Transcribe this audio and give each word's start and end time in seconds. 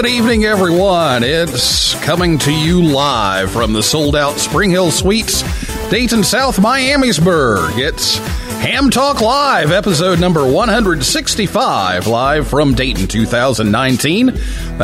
Good 0.00 0.10
evening, 0.10 0.44
everyone. 0.44 1.24
It's 1.24 1.94
coming 2.04 2.38
to 2.38 2.52
you 2.52 2.84
live 2.84 3.50
from 3.50 3.72
the 3.72 3.82
sold 3.82 4.14
out 4.14 4.38
Spring 4.38 4.70
Hill 4.70 4.92
Suites, 4.92 5.42
Dayton, 5.90 6.22
South 6.22 6.58
Miamisburg. 6.58 7.76
It's 7.78 8.18
Ham 8.58 8.90
Talk 8.90 9.20
Live, 9.20 9.72
episode 9.72 10.20
number 10.20 10.48
165, 10.48 12.06
live 12.06 12.46
from 12.46 12.74
Dayton 12.74 13.08
2019. 13.08 14.26
The 14.26 14.32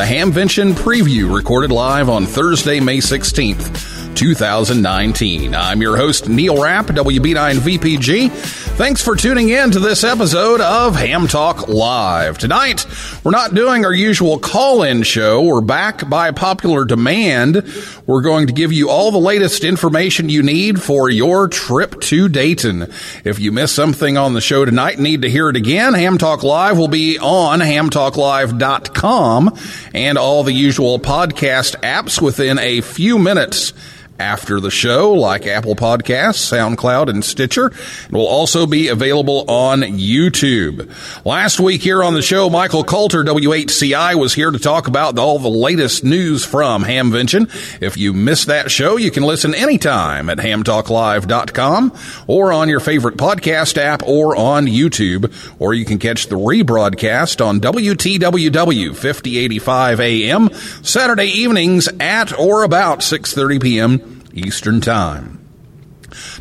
Hamvention 0.01 0.73
preview 0.73 1.33
recorded 1.33 1.71
live 1.71 2.09
on 2.09 2.25
Thursday, 2.25 2.81
May 2.81 2.97
16th. 2.97 3.93
2019. 4.15 5.53
I'm 5.53 5.81
your 5.81 5.97
host, 5.97 6.29
Neil 6.29 6.61
Rapp, 6.61 6.87
WB9VPG. 6.87 8.74
Thanks 8.77 9.01
for 9.01 9.15
tuning 9.15 9.47
in 9.47 9.71
to 9.71 9.79
this 9.79 10.03
episode 10.03 10.59
of 10.59 10.97
Ham 10.97 11.27
Talk 11.29 11.69
Live. 11.69 12.37
Tonight, 12.37 12.85
we're 13.23 13.31
not 13.31 13.55
doing 13.55 13.85
our 13.85 13.93
usual 13.93 14.37
call 14.37 14.83
in 14.83 15.03
show. 15.03 15.41
We're 15.43 15.61
back 15.61 16.09
by 16.09 16.31
popular 16.31 16.83
demand. 16.83 17.63
We're 18.05 18.21
going 18.21 18.47
to 18.47 18.53
give 18.53 18.73
you 18.73 18.89
all 18.89 19.11
the 19.11 19.17
latest 19.17 19.63
information 19.63 20.27
you 20.27 20.43
need 20.43 20.83
for 20.83 21.09
your 21.09 21.47
trip 21.47 22.01
to 22.01 22.27
Dayton. 22.27 22.91
If 23.23 23.39
you 23.39 23.53
missed 23.53 23.75
something 23.75 24.17
on 24.17 24.33
the 24.33 24.41
show 24.41 24.65
tonight, 24.65 24.99
need 24.99 25.21
to 25.21 25.29
hear 25.29 25.47
it 25.47 25.55
again, 25.55 25.93
Ham 25.93 26.17
Talk 26.17 26.43
Live 26.43 26.77
will 26.77 26.89
be 26.89 27.17
on 27.17 27.61
hamtalklive.com 27.61 29.57
and 29.93 30.17
all 30.17 30.43
the 30.43 30.51
usual 30.51 30.99
podcast 30.99 31.77
apps 31.79 32.21
within 32.21 32.59
a 32.59 32.81
few 32.81 33.17
minutes 33.19 33.71
after 34.19 34.59
the 34.59 34.71
show, 34.71 35.13
like 35.13 35.45
Apple 35.45 35.75
Podcasts, 35.75 36.51
SoundCloud, 36.51 37.09
and 37.09 37.23
Stitcher. 37.23 37.67
It 37.67 38.11
will 38.11 38.27
also 38.27 38.65
be 38.65 38.87
available 38.87 39.49
on 39.49 39.81
YouTube. 39.81 40.89
Last 41.25 41.59
week 41.59 41.81
here 41.81 42.03
on 42.03 42.13
the 42.13 42.21
show, 42.21 42.49
Michael 42.49 42.83
Kalter, 42.83 43.25
W8CI, 43.25 44.15
was 44.15 44.33
here 44.33 44.51
to 44.51 44.59
talk 44.59 44.87
about 44.87 45.17
all 45.17 45.39
the 45.39 45.49
latest 45.49 46.03
news 46.03 46.45
from 46.45 46.83
Hamvention. 46.83 47.49
If 47.81 47.97
you 47.97 48.13
missed 48.13 48.47
that 48.47 48.71
show, 48.71 48.97
you 48.97 49.11
can 49.11 49.23
listen 49.23 49.53
anytime 49.53 50.29
at 50.29 50.37
hamtalklive.com 50.37 51.93
or 52.27 52.53
on 52.53 52.69
your 52.69 52.79
favorite 52.79 53.17
podcast 53.17 53.77
app 53.77 54.03
or 54.03 54.35
on 54.35 54.65
YouTube, 54.65 55.33
or 55.59 55.73
you 55.73 55.85
can 55.85 55.99
catch 55.99 56.27
the 56.27 56.35
rebroadcast 56.35 57.45
on 57.45 57.59
WTWW 57.59 58.95
5085 58.95 59.99
AM 59.99 60.53
Saturday 60.83 61.27
evenings 61.27 61.87
at 61.99 62.37
or 62.37 62.63
about 62.63 62.99
6:30 62.99 63.61
p.m. 63.61 64.14
Eastern 64.35 64.81
Time. 64.81 65.45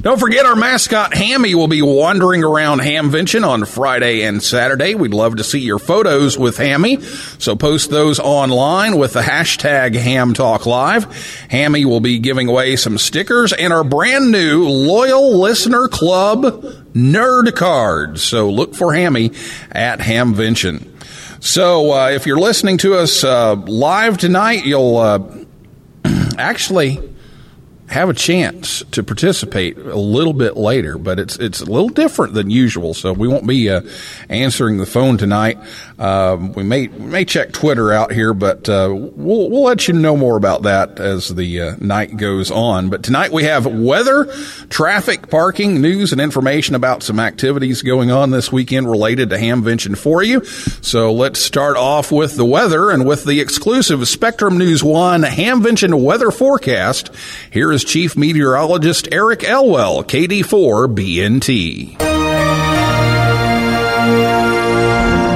Don't 0.01 0.21
forget 0.21 0.47
our 0.47 0.57
mascot 0.57 1.15
Hammy 1.15 1.55
will 1.55 1.69
be 1.69 1.83
wandering 1.83 2.45
around 2.45 2.81
Hamvention 2.81 3.47
on 3.47 3.65
Friday 3.65 4.23
and 4.23 4.43
Saturday. 4.43 4.95
We'd 4.95 5.15
love 5.15 5.37
to 5.37 5.45
see 5.45 5.61
your 5.61 5.79
photos 5.79 6.39
with 6.39 6.59
Hammy, 6.59 7.01
so 7.01 7.57
post 7.57 7.91
those 7.91 8.21
online 8.21 8.99
with 8.99 9.15
the 9.15 9.23
hashtag 9.23 9.95
HamTalkLive. 9.95 11.51
Hammy 11.51 11.85
will 11.85 12.01
be 12.01 12.19
giving 12.19 12.49
away 12.49 12.77
some 12.77 12.99
stickers 12.99 13.53
and 13.53 13.73
our 13.73 13.85
brand 13.85 14.31
new 14.31 14.69
Loyal 14.69 15.39
Listener 15.39 15.89
Club 15.89 16.43
nerd 16.93 17.55
cards. 17.57 18.23
So 18.23 18.51
look 18.51 18.75
for 18.75 18.93
Hammy 18.93 19.33
at 19.73 20.01
Hamvention. 20.01 20.91
So 21.43 21.93
uh, 21.93 22.09
if 22.11 22.27
you're 22.27 22.41
listening 22.41 22.79
to 22.79 22.95
us 22.95 23.25
uh, 23.25 23.55
live 23.55 24.19
tonight, 24.19 24.65
you'll 24.65 24.97
uh, 24.97 25.45
actually 26.39 27.14
have 27.89 28.09
a 28.09 28.15
chance 28.15 28.83
to 28.93 29.03
participate 29.03 29.77
a 29.77 29.97
little 29.97 30.33
bit 30.33 30.57
later, 30.57 30.97
but 30.97 31.21
it's 31.21 31.37
it's 31.39 31.61
a 31.61 31.67
little 31.67 31.91
different 31.91 32.33
than 32.33 32.49
usual. 32.49 32.95
So 32.95 33.13
we 33.13 33.29
won't 33.29 33.47
be 33.47 33.69
uh, 33.69 33.83
answering 34.29 34.79
the 34.79 34.87
phone 34.87 35.19
tonight. 35.19 35.59
Um, 35.99 36.53
we 36.55 36.63
may 36.63 36.89
we 36.89 37.07
may 37.07 37.25
check 37.25 37.53
Twitter 37.53 37.93
out 37.93 38.11
here, 38.11 38.33
but 38.33 38.69
uh, 38.69 38.89
we'll 38.91 39.51
we'll 39.51 39.65
let 39.65 39.87
you 39.87 39.95
know 39.95 40.17
more 40.17 40.37
about 40.37 40.63
that 40.63 40.99
as 40.99 41.29
the 41.29 41.61
uh, 41.61 41.77
night 41.79 42.17
goes 42.17 42.51
on. 42.51 42.89
But 42.89 43.03
tonight 43.03 43.33
we 43.33 43.45
have 43.45 43.67
weather, 43.67 44.33
traffic, 44.71 45.29
parking, 45.29 45.83
news, 45.83 46.13
and 46.13 46.21
information 46.21 46.75
about 46.75 47.03
some 47.03 47.21
activities 47.21 47.83
going 47.83 48.11
on 48.11 48.31
this 48.31 48.51
weekend 48.51 48.91
related 48.91 49.29
to 49.31 49.37
Hamvention 49.37 49.97
for 49.97 50.23
you. 50.23 50.43
So 50.45 51.13
let's 51.13 51.39
start 51.39 51.77
off 51.77 52.11
with 52.11 52.37
the 52.37 52.47
weather 52.47 52.91
and 52.91 53.07
with 53.07 53.25
the 53.25 53.41
exclusive 53.41 54.09
Spectrum 54.09 54.57
News 54.57 54.83
One 54.83 55.23
Hamvention 55.23 56.03
weather 56.03 56.31
forecast. 56.31 57.11
Here 57.51 57.74
is 57.75 57.83
Chief 57.83 58.17
Meteorologist 58.17 59.09
Eric 59.11 59.43
Elwell, 59.43 60.05
KD4 60.05 60.95
BNT. 60.95 61.99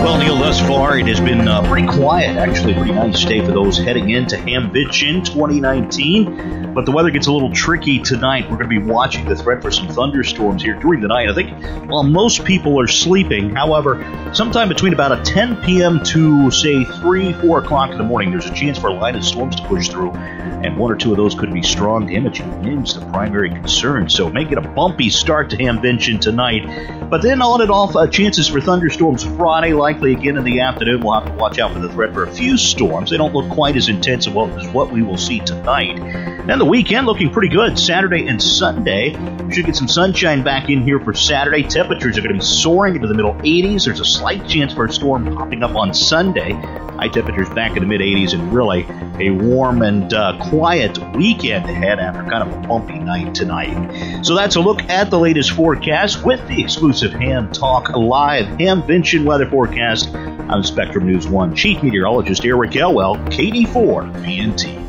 Well, 0.05 0.19
Neil, 0.19 0.39
thus 0.39 0.61
far 0.61 0.97
it 0.97 1.07
has 1.09 1.19
been 1.19 1.49
uh, 1.49 1.69
pretty 1.69 1.89
quiet. 1.89 2.37
Actually, 2.37 2.75
pretty 2.75 2.93
nice 2.93 3.25
day 3.25 3.45
for 3.45 3.51
those 3.51 3.77
heading 3.77 4.11
into 4.11 4.37
Hamvention 4.37 5.25
2019. 5.27 6.68
But 6.79 6.85
the 6.85 6.93
weather 6.93 7.11
gets 7.11 7.27
a 7.27 7.33
little 7.33 7.51
tricky 7.51 7.99
tonight. 7.99 8.45
We're 8.45 8.57
going 8.57 8.71
to 8.71 8.81
be 8.81 8.93
watching 8.93 9.25
the 9.25 9.35
threat 9.35 9.63
for 9.63 9.73
some 9.73 9.89
thunderstorms 9.89 10.63
here 10.63 10.75
during 10.75 11.01
the 11.01 11.09
night. 11.09 11.29
I 11.29 11.35
think 11.35 11.51
while 11.91 12.05
most 12.05 12.45
people 12.45 12.81
are 12.81 12.87
sleeping, 12.87 13.51
however, 13.53 13.99
sometime 14.33 14.69
between 14.69 14.93
about 14.93 15.11
a 15.11 15.21
10 15.25 15.57
p.m. 15.65 16.01
to 16.05 16.53
say 16.53 16.85
3, 16.85 17.33
4 17.33 17.59
o'clock 17.65 17.91
in 17.91 17.99
the 17.99 18.05
morning, 18.05 18.31
there's 18.31 18.47
a 18.47 18.55
chance 18.55 18.79
for 18.79 18.91
a 18.91 18.95
line 18.95 19.17
of 19.17 19.25
storms 19.25 19.57
to 19.57 19.67
push 19.67 19.89
through, 19.89 20.13
and 20.13 20.77
one 20.77 20.93
or 20.93 20.95
two 20.95 21.11
of 21.11 21.17
those 21.17 21.35
could 21.35 21.53
be 21.53 21.65
strong 21.65 22.07
damaging 22.07 22.63
winds, 22.63 22.95
the 22.95 23.05
primary 23.07 23.51
concern. 23.51 24.09
So 24.09 24.31
make 24.31 24.53
it 24.53 24.59
a 24.59 24.61
bumpy 24.61 25.11
start 25.11 25.51
to 25.51 25.57
Hamvention 25.57 26.21
tonight. 26.21 27.11
But 27.11 27.23
then 27.23 27.43
on 27.43 27.61
and 27.61 27.73
off, 27.73 27.97
uh, 27.97 28.07
chances 28.07 28.47
for 28.47 28.61
thunderstorms 28.61 29.25
Friday, 29.25 29.73
likely 29.73 30.13
again 30.13 30.37
in 30.37 30.45
the 30.45 30.61
afternoon. 30.61 31.01
We'll 31.01 31.15
have 31.19 31.27
to 31.27 31.33
watch 31.33 31.59
out 31.59 31.73
for 31.73 31.81
the 31.81 31.89
threat 31.89 32.15
for 32.15 32.23
a 32.23 32.33
few 32.33 32.57
storms. 32.57 33.11
They 33.11 33.17
don't 33.17 33.35
look 33.35 33.51
quite 33.51 33.75
as 33.75 33.89
intense 33.89 34.29
as 34.29 34.33
what 34.33 34.93
we 34.93 35.03
will 35.03 35.19
see 35.19 35.41
tonight. 35.41 36.38
Then 36.49 36.59
the 36.59 36.65
weekend 36.65 37.05
looking 37.05 37.29
pretty 37.29 37.55
good. 37.55 37.79
Saturday 37.79 38.27
and 38.27 38.43
Sunday. 38.43 39.13
Should 39.51 39.67
get 39.67 39.77
some 39.77 39.87
sunshine 39.87 40.43
back 40.43 40.71
in 40.71 40.81
here 40.81 40.99
for 40.99 41.13
Saturday. 41.13 41.63
Temperatures 41.63 42.17
are 42.17 42.23
going 42.23 42.33
to 42.33 42.39
be 42.39 42.45
soaring 42.45 42.95
into 42.95 43.07
the 43.07 43.13
middle 43.13 43.35
80s. 43.35 43.85
There's 43.85 44.01
a 44.01 44.05
slight 44.07 44.49
chance 44.49 44.73
for 44.73 44.87
a 44.87 44.91
storm 44.91 45.37
popping 45.37 45.63
up 45.63 45.77
on 45.77 45.93
Sunday. 45.93 46.53
High 46.53 47.09
temperatures 47.09 47.51
back 47.51 47.77
in 47.77 47.83
the 47.83 47.87
mid 47.87 48.01
80s 48.01 48.33
and 48.33 48.51
really 48.51 48.87
a 49.23 49.29
warm 49.29 49.83
and 49.83 50.11
uh, 50.15 50.39
quiet 50.49 50.97
weekend 51.15 51.67
ahead 51.67 51.99
after 51.99 52.23
kind 52.23 52.51
of 52.51 52.65
a 52.65 52.67
bumpy 52.67 52.99
night 52.99 53.35
tonight. 53.35 54.25
So 54.25 54.35
that's 54.35 54.57
a 54.57 54.61
look 54.61 54.83
at 54.85 55.11
the 55.11 55.19
latest 55.19 55.51
forecast 55.51 56.25
with 56.25 56.41
the 56.49 56.63
exclusive 56.63 57.13
Ham 57.13 57.53
Talk 57.53 57.91
Live 57.91 58.47
Hamvention 58.57 59.27
weather 59.27 59.47
forecast. 59.51 60.15
I'm 60.15 60.63
Spectrum 60.63 61.05
News 61.05 61.29
1 61.29 61.55
Chief 61.55 61.83
Meteorologist 61.83 62.43
Eric 62.47 62.75
Elwell, 62.75 63.17
KD4 63.17 64.15
BNT. 64.25 64.88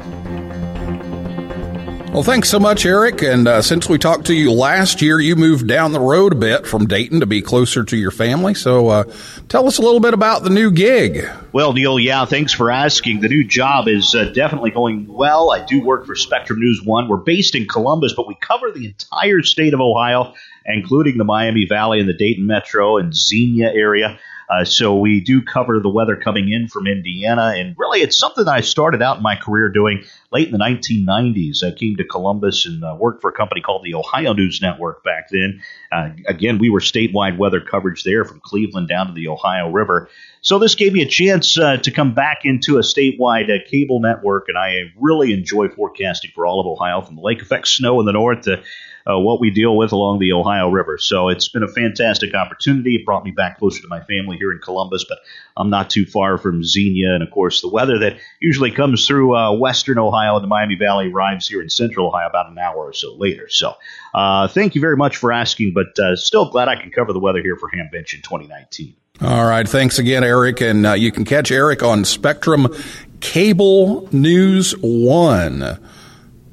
Well, 2.12 2.24
thanks 2.24 2.50
so 2.50 2.60
much, 2.60 2.88
Eric. 2.88 3.22
And 3.22 3.48
uh, 3.48 3.62
since 3.62 3.88
we 3.88 4.00
talked 4.00 4.26
to 4.26 4.34
you 4.34 4.52
last 4.52 5.00
year, 5.02 5.20
you 5.20 5.36
moved 5.36 5.68
down 5.68 5.92
the 5.92 6.00
road 6.00 6.34
a 6.34 6.36
bit 6.36 6.66
from 6.66 6.88
Dayton 6.88 7.20
to 7.20 7.28
be 7.28 7.42
closer 7.42 7.84
to 7.84 7.96
your 7.96 8.10
family. 8.10 8.56
So 8.56 8.88
uh, 8.90 9.04
tell 9.48 9.68
us 9.68 9.78
a 9.78 9.82
little 9.84 10.00
bit 10.00 10.16
about 10.16 10.44
the 10.44 10.50
new 10.50 10.72
gig. 10.72 11.30
Well, 11.54 11.72
Neil, 11.72 12.00
yeah, 12.00 12.26
thanks 12.26 12.52
for 12.52 12.72
asking. 12.72 13.22
The 13.22 13.30
new 13.30 13.44
job 13.44 13.88
is 13.88 14.16
uh, 14.16 14.32
definitely 14.34 14.72
going 14.72 15.08
well. 15.08 15.52
I 15.52 15.64
do 15.64 15.82
work 15.82 16.08
for 16.08 16.16
Spectrum 16.16 16.60
News 16.60 16.82
One. 16.84 17.08
We're 17.08 17.18
based 17.18 17.54
in 17.54 17.68
Columbus, 17.68 18.14
but 18.16 18.28
we 18.28 18.36
cover 18.42 18.72
the 18.72 18.88
entire 18.88 19.44
state 19.44 19.76
of 19.76 19.80
Ohio, 19.80 20.34
including 20.66 21.20
the 21.20 21.24
Miami 21.24 21.68
Valley 21.68 22.00
and 22.00 22.10
the 22.10 22.14
Dayton 22.14 22.48
Metro 22.48 22.98
and 22.98 23.16
Xenia 23.16 23.72
area. 23.72 24.20
Uh, 24.50 24.66
so 24.66 24.98
we 24.98 25.22
do 25.22 25.44
cover 25.44 25.80
the 25.80 25.90
weather 25.90 26.16
coming 26.16 26.52
in 26.52 26.68
from 26.68 26.88
Indiana, 26.88 27.54
and 27.56 27.76
really 27.78 28.00
it's 28.00 28.18
something 28.18 28.46
that 28.46 28.56
I 28.56 28.62
started 28.62 29.02
out 29.02 29.18
in 29.18 29.24
my 29.24 29.36
career 29.36 29.70
doing 29.70 30.04
late 30.32 30.48
in 30.48 30.52
the 30.52 30.58
1990s. 30.58 31.64
I 31.64 31.72
came 31.72 31.98
to 31.98 32.04
Columbus 32.04 32.66
and 32.66 32.84
uh, 32.84 32.96
worked 33.00 33.22
for 33.22 33.30
a 33.30 33.34
company 33.34 33.62
called 33.62 33.84
the 33.84 33.94
Ohio 33.94 34.34
News 34.34 34.60
Network 34.60 35.04
back 35.04 35.30
then. 35.30 35.62
Uh, 35.92 36.10
again, 36.28 36.58
we 36.58 36.72
were 36.72 36.80
statewide 36.80 37.38
weather 37.38 37.62
coverage 37.62 38.04
there 38.04 38.26
from 38.26 38.40
Cleveland 38.40 38.88
down 38.88 39.08
to 39.08 39.14
the 39.14 39.28
Ohio 39.28 39.70
River. 39.70 40.10
So 40.42 40.58
this 40.58 40.74
gave 40.74 40.94
me 40.94 41.04
a 41.04 41.08
chance 41.08 41.60
uh, 41.60 41.78
to 41.78 41.92
come 41.92 42.16
back 42.16 42.40
into 42.44 42.78
a 42.78 42.82
statewide 42.82 43.50
uh, 43.52 43.64
cable 43.70 44.00
network, 44.00 44.46
and 44.48 44.58
I 44.58 44.92
really 44.98 45.32
enjoy 45.32 45.70
forecasting 45.70 46.32
for 46.34 46.48
all 46.48 46.60
of 46.60 46.66
Ohio, 46.66 47.02
from 47.02 47.16
the 47.18 47.22
lake 47.22 47.42
effect 47.44 47.68
snow 47.68 48.00
in 48.00 48.08
the 48.08 48.14
north 48.14 48.42
to 48.44 48.64
uh, 49.10 49.18
what 49.20 49.40
we 49.40 49.50
deal 49.50 49.76
with 49.76 49.92
along 49.92 50.20
the 50.20 50.34
Ohio 50.34 50.70
River. 50.70 50.98
So 50.98 51.30
it's 51.30 51.48
been 51.48 51.64
a 51.64 51.68
fantastic 51.68 52.34
opportunity. 52.36 52.96
It 52.96 53.06
brought 53.06 53.24
me 53.24 53.32
back 53.32 53.60
closer 53.60 53.82
to 53.82 53.88
my 53.88 54.02
family 54.02 54.38
here 54.38 54.52
in 54.52 54.60
Columbus, 54.60 55.06
but 55.08 55.20
I'm 55.58 55.70
not 55.70 55.90
too 55.90 56.06
far 56.06 56.38
from 56.38 56.64
Xenia. 56.64 57.14
And 57.14 57.24
of 57.24 57.32
course, 57.32 57.62
the 57.62 57.70
weather 57.70 58.00
that 58.00 58.18
usually 58.40 58.72
comes 58.72 59.08
through 59.08 59.36
uh, 59.36 59.54
western 59.54 59.98
Ohio 59.98 60.36
and 60.36 60.44
the 60.44 60.48
Miami 60.48 60.76
Valley 60.76 61.12
arrives 61.12 61.48
here 61.48 61.62
in 61.62 61.70
central 61.70 62.08
Ohio 62.08 62.28
about 62.28 62.52
an 62.52 62.58
hour 62.58 62.78
or 62.78 62.94
so 62.94 63.16
later. 63.16 63.50
So 63.50 63.74
uh, 64.14 64.48
thank 64.48 64.76
you 64.76 64.82
very 64.82 64.98
much 64.98 65.18
for 65.18 65.32
asking, 65.32 65.74
but 65.74 65.98
uh, 65.98 66.16
still 66.16 66.50
glad 66.50 66.68
I 66.68 66.76
can 66.76 66.92
cover 66.92 67.14
the 67.14 67.20
weather 67.20 67.42
here 67.42 67.56
for 67.56 67.70
Hamvention 67.70 68.24
2019. 68.24 68.96
All 69.22 69.46
right. 69.46 69.68
Thanks 69.68 70.00
again, 70.00 70.24
Eric. 70.24 70.62
And 70.62 70.86
uh, 70.86 70.94
you 70.94 71.12
can 71.12 71.26
catch 71.26 71.52
Eric 71.52 71.84
on 71.84 72.06
Spectrum 72.06 72.68
Cable 73.20 74.08
News 74.14 74.72
1 74.80 75.80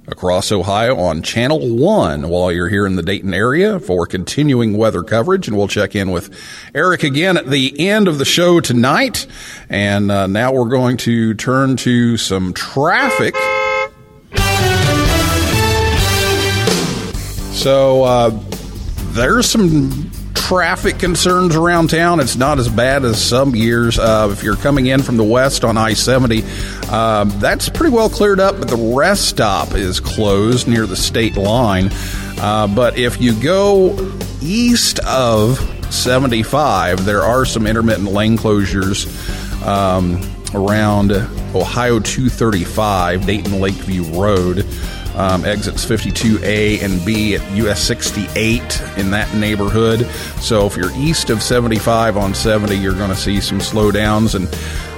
across 0.09 0.53
Ohio 0.53 0.97
on 0.97 1.23
Channel 1.23 1.77
1 1.77 2.29
while 2.29 2.53
you're 2.53 2.69
here 2.69 2.87
in 2.87 2.97
the 2.97 3.03
Dayton 3.03 3.35
area 3.35 3.81
for 3.81 4.07
continuing 4.07 4.77
weather 4.77 5.03
coverage. 5.03 5.49
And 5.49 5.57
we'll 5.57 5.69
check 5.69 5.95
in 5.95 6.11
with 6.11 6.31
Eric 6.75 7.03
again 7.03 7.37
at 7.37 7.47
the 7.47 7.89
end 7.89 8.09
of 8.09 8.19
the 8.19 8.25
show 8.25 8.61
tonight. 8.61 9.27
And 9.69 10.11
uh, 10.11 10.27
now 10.27 10.53
we're 10.53 10.69
going 10.69 10.97
to 10.99 11.35
turn 11.35 11.77
to 11.79 12.17
some 12.17 12.53
traffic. 12.53 13.35
So 17.53 18.05
uh, 18.05 18.31
there's 19.13 19.47
some 19.47 20.13
traffic 20.47 21.01
concerns 21.01 21.57
around 21.57 21.91
town. 21.91 22.21
It's 22.21 22.37
not 22.37 22.61
as 22.61 22.69
bad 22.69 23.05
as 23.05 23.21
some 23.21 23.57
years. 23.57 23.99
Uh, 23.99 24.29
if 24.31 24.45
you're 24.45 24.55
coming 24.55 24.87
in 24.87 25.03
from 25.03 25.17
the 25.17 25.25
west 25.25 25.65
on 25.65 25.77
I 25.77 25.95
70, 25.95 26.45
um, 26.91 27.31
that's 27.41 27.69
pretty 27.69 27.95
well 27.95 28.09
cleared 28.09 28.41
up, 28.41 28.59
but 28.59 28.69
the 28.69 28.95
rest 28.97 29.29
stop 29.29 29.75
is 29.75 30.01
closed 30.01 30.69
near 30.69 30.87
the 30.87 30.97
state 30.97 31.37
line. 31.37 31.91
Uh, 32.39 32.67
but 32.69 32.99
if 32.99 33.21
you 33.21 33.41
go 33.41 34.13
east 34.41 34.99
of 35.01 35.59
75, 35.93 37.05
there 37.05 37.23
are 37.23 37.45
some 37.45 37.67
intermittent 37.67 38.13
lane 38.13 38.37
closures 38.37 39.07
um, 39.67 40.21
around 40.55 41.13
Ohio 41.55 41.99
235, 41.99 43.27
Dayton 43.27 43.61
Lakeview 43.61 44.05
Road 44.19 44.67
um, 45.17 45.45
exits 45.47 45.85
52A 45.85 46.83
and 46.83 47.05
B 47.05 47.35
at 47.35 47.57
US 47.57 47.83
68 47.83 48.83
in 48.99 49.11
that 49.11 49.35
neighborhood. 49.35 50.07
So 50.41 50.67
if 50.67 50.77
you're 50.77 50.95
east 50.97 51.31
of 51.31 51.43
75 51.43 52.17
on 52.17 52.35
70, 52.35 52.77
you're 52.77 52.95
going 52.95 53.11
to 53.11 53.17
see 53.17 53.41
some 53.41 53.59
slowdowns. 53.59 54.35
And 54.35 54.47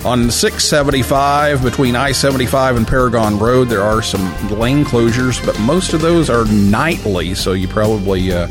on 0.05 0.31
675 0.31 1.62
between 1.62 1.97
I 1.97 2.12
75 2.12 2.77
and 2.77 2.87
Paragon 2.87 3.39
Road, 3.39 3.69
there 3.69 3.83
are 3.83 4.03
some 4.03 4.23
lane 4.59 4.85
closures, 4.85 5.45
but 5.45 5.59
most 5.61 5.93
of 5.93 6.00
those 6.00 6.31
are 6.31 6.45
nightly, 6.47 7.35
so 7.35 7.53
you 7.53 7.69
probably. 7.69 8.33
Uh, 8.33 8.49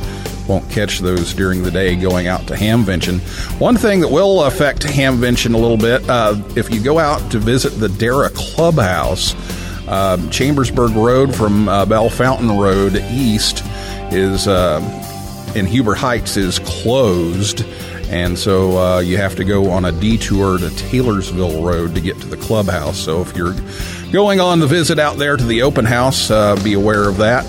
won't 0.48 0.70
catch 0.70 1.00
those 1.00 1.34
during 1.34 1.62
the 1.62 1.72
day 1.72 1.94
going 1.98 2.28
out 2.28 2.48
to 2.48 2.54
Hamvention. 2.54 3.20
One 3.60 3.76
thing 3.76 4.00
that 4.00 4.08
will 4.08 4.46
affect 4.46 4.84
Hamvention 4.84 5.54
a 5.54 5.58
little 5.58 5.76
bit, 5.76 6.10
uh, 6.10 6.42
if 6.56 6.74
you 6.74 6.82
go 6.82 7.00
out 7.00 7.32
to 7.32 7.40
visit 7.40 7.72
the 7.72 7.90
Dara 7.90 8.30
Clubhouse, 8.30 9.36
uh, 9.88 10.18
Chambersburg 10.30 10.92
Road 10.92 11.36
from 11.36 11.68
uh, 11.68 11.86
Bellefontaine 11.86 12.58
Road 12.58 12.96
east 13.12 13.62
is 14.12 14.48
uh, 14.48 14.80
in 15.56 15.66
Huber 15.66 15.96
Heights 15.96 16.38
is 16.38 16.60
closed, 16.60 17.66
and 18.10 18.38
so 18.38 18.78
uh, 18.78 19.00
you 19.00 19.18
have 19.18 19.36
to 19.36 19.44
go 19.44 19.70
on 19.70 19.86
a 19.86 19.92
detour 19.92 20.58
to 20.58 20.70
Taylorsville 20.70 21.64
Road 21.64 21.96
to 21.96 22.02
get 22.02 22.20
to 22.22 22.28
the 22.28 22.38
clubhouse. 22.38 22.98
So 22.98 23.22
if 23.22 23.36
you're 23.36 23.56
going 24.12 24.40
on 24.40 24.60
the 24.60 24.68
visit 24.68 25.00
out 25.00 25.18
there 25.18 25.36
to 25.36 25.44
the 25.44 25.62
open 25.62 25.86
house, 25.86 26.32
uh, 26.32 26.56
be 26.64 26.74
aware 26.74 27.10
of 27.10 27.18
that. 27.18 27.46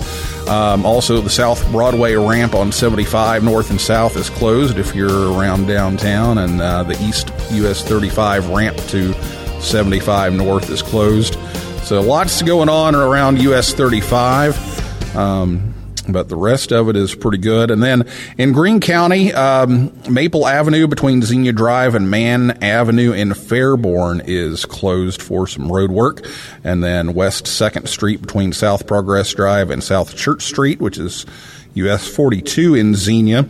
Um, 0.49 0.85
also, 0.85 1.21
the 1.21 1.29
South 1.29 1.69
Broadway 1.71 2.15
ramp 2.15 2.55
on 2.55 2.71
75 2.71 3.43
north 3.43 3.69
and 3.69 3.79
south 3.79 4.15
is 4.17 4.31
closed 4.31 4.77
if 4.77 4.95
you're 4.95 5.31
around 5.33 5.67
downtown, 5.67 6.39
and 6.39 6.59
uh, 6.59 6.83
the 6.83 6.99
East 7.03 7.31
US 7.51 7.83
35 7.83 8.49
ramp 8.49 8.75
to 8.87 9.13
75 9.61 10.33
north 10.33 10.69
is 10.71 10.81
closed. 10.81 11.35
So 11.83 12.01
lots 12.01 12.41
going 12.41 12.67
on 12.67 12.95
around 12.95 13.39
US 13.41 13.73
35. 13.73 15.15
Um, 15.15 15.68
but 16.07 16.29
the 16.29 16.35
rest 16.35 16.71
of 16.71 16.89
it 16.89 16.95
is 16.95 17.15
pretty 17.15 17.37
good. 17.37 17.71
And 17.71 17.81
then 17.81 18.07
in 18.37 18.51
Greene 18.51 18.79
County, 18.79 19.33
um, 19.33 19.91
Maple 20.09 20.47
Avenue 20.47 20.87
between 20.87 21.21
Xenia 21.21 21.51
Drive 21.51 21.95
and 21.95 22.09
Mann 22.09 22.63
Avenue 22.63 23.11
in 23.11 23.29
Fairborn 23.29 24.23
is 24.25 24.65
closed 24.65 25.21
for 25.21 25.47
some 25.47 25.71
road 25.71 25.91
work. 25.91 26.25
And 26.63 26.83
then 26.83 27.13
West 27.13 27.45
2nd 27.45 27.87
Street 27.87 28.21
between 28.21 28.53
South 28.53 28.87
Progress 28.87 29.33
Drive 29.33 29.69
and 29.69 29.83
South 29.83 30.15
Church 30.15 30.43
Street, 30.43 30.79
which 30.79 30.97
is 30.97 31.25
US 31.73 32.07
42 32.07 32.75
in 32.75 32.95
Xenia. 32.95 33.47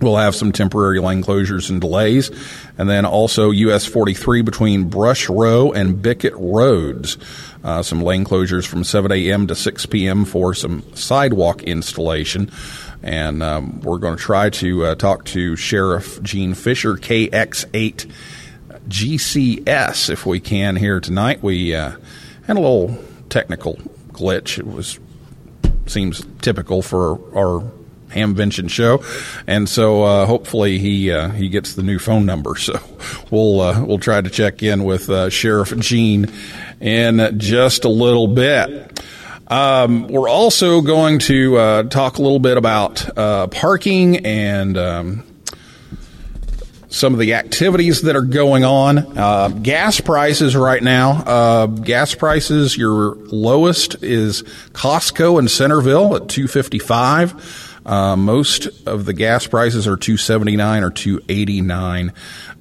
We'll 0.00 0.16
have 0.16 0.34
some 0.34 0.52
temporary 0.52 1.00
lane 1.00 1.22
closures 1.24 1.70
and 1.70 1.80
delays. 1.80 2.30
And 2.76 2.88
then 2.88 3.04
also 3.04 3.50
US 3.50 3.84
43 3.84 4.42
between 4.42 4.88
Brush 4.88 5.28
Row 5.28 5.72
and 5.72 6.00
Bickett 6.00 6.34
Roads. 6.36 7.18
Uh, 7.64 7.82
some 7.82 8.02
lane 8.02 8.24
closures 8.24 8.66
from 8.66 8.84
7 8.84 9.10
a.m. 9.10 9.46
to 9.48 9.54
6 9.54 9.86
p.m. 9.86 10.24
for 10.24 10.54
some 10.54 10.82
sidewalk 10.94 11.62
installation. 11.64 12.50
And 13.02 13.42
um, 13.42 13.80
we're 13.80 13.98
going 13.98 14.16
to 14.16 14.22
try 14.22 14.50
to 14.50 14.86
uh, 14.86 14.94
talk 14.94 15.24
to 15.26 15.56
Sheriff 15.56 16.22
Gene 16.22 16.54
Fisher, 16.54 16.94
KX8 16.94 18.10
GCS, 18.88 20.10
if 20.10 20.24
we 20.24 20.40
can 20.40 20.76
here 20.76 21.00
tonight. 21.00 21.42
We 21.42 21.74
uh, 21.74 21.92
had 22.46 22.56
a 22.56 22.60
little 22.60 22.96
technical 23.28 23.74
glitch. 24.12 24.58
It 24.58 24.66
was 24.66 24.98
seems 25.86 26.24
typical 26.40 26.82
for 26.82 27.18
our 27.36 27.60
Hamvention 28.10 28.70
show, 28.70 29.02
and 29.46 29.68
so 29.68 30.02
uh, 30.02 30.26
hopefully 30.26 30.78
he 30.78 31.10
uh, 31.10 31.30
he 31.30 31.48
gets 31.48 31.74
the 31.74 31.82
new 31.82 31.98
phone 31.98 32.26
number. 32.26 32.54
So 32.68 32.78
we'll 33.30 33.60
uh, 33.60 33.84
we'll 33.84 33.98
try 33.98 34.20
to 34.20 34.28
check 34.28 34.62
in 34.62 34.84
with 34.84 35.08
uh, 35.08 35.30
Sheriff 35.30 35.74
Gene 35.78 36.30
in 36.80 37.38
just 37.38 37.84
a 37.84 37.88
little 37.88 38.26
bit. 38.26 39.00
Um, 39.48 40.08
we're 40.08 40.28
also 40.28 40.82
going 40.82 41.20
to 41.20 41.56
uh, 41.56 41.82
talk 41.84 42.18
a 42.18 42.22
little 42.22 42.40
bit 42.40 42.56
about 42.56 43.18
uh, 43.18 43.46
parking 43.46 44.26
and. 44.26 44.76
Um, 44.76 45.24
some 46.90 47.12
of 47.12 47.20
the 47.20 47.34
activities 47.34 48.02
that 48.02 48.16
are 48.16 48.22
going 48.22 48.64
on. 48.64 48.98
Uh, 49.18 49.48
gas 49.48 50.00
prices 50.00 50.56
right 50.56 50.82
now. 50.82 51.22
Uh, 51.22 51.66
gas 51.66 52.14
prices. 52.14 52.76
Your 52.76 53.14
lowest 53.26 54.02
is 54.02 54.42
Costco 54.72 55.38
in 55.38 55.48
Centerville 55.48 56.16
at 56.16 56.28
two 56.28 56.48
fifty 56.48 56.78
five. 56.78 57.34
Uh, 57.88 58.16
most 58.16 58.66
of 58.86 59.06
the 59.06 59.14
gas 59.14 59.46
prices 59.46 59.88
are 59.88 59.96
279 59.96 60.82
or 60.82 60.90
289 60.90 62.12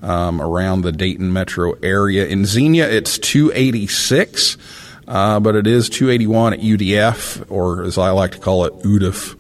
um, 0.02 0.42
around 0.42 0.82
the 0.84 0.94
Dayton 0.94 1.34
metro 1.34 1.74
area. 1.84 2.26
In 2.26 2.46
Xenia, 2.46 2.90
it's 2.90 3.20
286, 3.20 4.58
uh, 5.06 5.42
but 5.42 5.56
it 5.56 5.68
is 5.68 5.90
281 5.90 6.54
at 6.54 6.60
UDF, 6.62 7.46
or 7.52 7.84
as 7.84 7.98
I 7.98 8.12
like 8.12 8.32
to 8.32 8.40
call 8.40 8.64
it, 8.66 8.74
UDF 8.84 9.38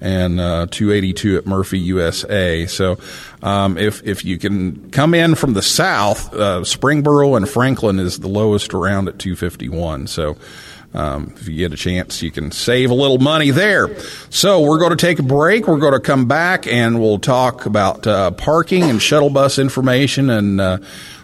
and 0.00 0.38
uh, 0.38 0.66
282 0.70 1.38
at 1.38 1.46
Murphy 1.46 1.80
USA. 1.80 2.66
So 2.66 2.98
um, 3.42 3.76
if 3.76 4.06
if 4.06 4.24
you 4.24 4.38
can 4.38 4.90
come 4.92 5.14
in 5.14 5.34
from 5.34 5.54
the 5.54 5.62
south, 5.62 6.32
uh, 6.32 6.60
Springboro 6.60 7.36
and 7.36 7.48
Franklin 7.48 7.98
is 7.98 8.20
the 8.20 8.28
lowest 8.28 8.72
around 8.72 9.08
at 9.08 9.18
251. 9.18 10.06
So. 10.06 10.36
Um, 10.94 11.34
if 11.36 11.48
you 11.48 11.56
get 11.56 11.72
a 11.72 11.76
chance, 11.76 12.22
you 12.22 12.30
can 12.30 12.52
save 12.52 12.90
a 12.90 12.94
little 12.94 13.18
money 13.18 13.50
there. 13.50 13.98
So 14.30 14.60
we're 14.60 14.78
going 14.78 14.96
to 14.96 15.06
take 15.06 15.18
a 15.18 15.24
break. 15.24 15.66
We're 15.66 15.78
going 15.78 15.92
to 15.92 16.00
come 16.00 16.26
back 16.26 16.68
and 16.68 17.00
we'll 17.00 17.18
talk 17.18 17.66
about 17.66 18.06
uh, 18.06 18.30
parking 18.30 18.84
and 18.84 19.02
shuttle 19.02 19.30
bus 19.30 19.58
information, 19.58 20.30
and 20.30 20.60
uh, 20.60 20.78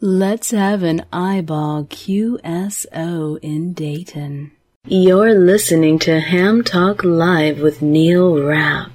Let's 0.00 0.50
have 0.50 0.82
an 0.82 1.04
eyeball 1.12 1.84
QSO 1.84 3.38
in 3.40 3.72
Dayton. 3.72 4.50
You're 4.86 5.32
listening 5.32 5.98
to 6.00 6.20
Ham 6.20 6.62
Talk 6.62 7.04
Live 7.04 7.58
with 7.58 7.80
Neil 7.80 8.38
Rapp. 8.38 8.90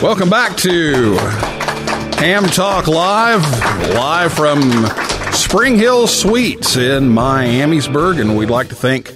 Welcome 0.00 0.30
back 0.30 0.56
to 0.56 1.18
Ham 2.20 2.44
Talk 2.46 2.86
Live, 2.86 3.42
live 3.94 4.32
from 4.32 5.07
Spring 5.38 5.76
Hill 5.76 6.06
Suites 6.06 6.76
in 6.76 7.08
Miamisburg, 7.10 8.20
and 8.20 8.36
we'd 8.36 8.50
like 8.50 8.68
to 8.68 8.74
thank 8.74 9.14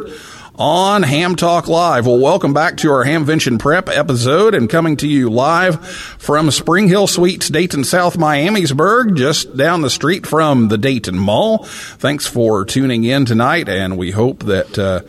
on 0.58 1.04
Ham 1.04 1.36
Talk 1.36 1.68
Live. 1.68 2.06
Well, 2.06 2.18
welcome 2.18 2.52
back 2.52 2.78
to 2.78 2.90
our 2.90 3.04
Hamvention 3.04 3.60
Prep 3.60 3.88
episode 3.88 4.56
and 4.56 4.68
coming 4.68 4.96
to 4.96 5.06
you 5.06 5.30
live 5.30 5.86
from 5.86 6.50
Spring 6.50 6.88
Hill 6.88 7.06
Suites, 7.06 7.48
Dayton, 7.48 7.84
South 7.84 8.18
Miamisburg, 8.18 9.16
just 9.16 9.56
down 9.56 9.82
the 9.82 9.90
street 9.90 10.26
from 10.26 10.66
the 10.66 10.76
Dayton 10.76 11.16
Mall. 11.16 11.58
Thanks 11.64 12.26
for 12.26 12.64
tuning 12.64 13.04
in 13.04 13.24
tonight, 13.24 13.68
and 13.68 13.96
we 13.96 14.10
hope 14.10 14.42
that 14.44 14.76
uh, 14.76 15.02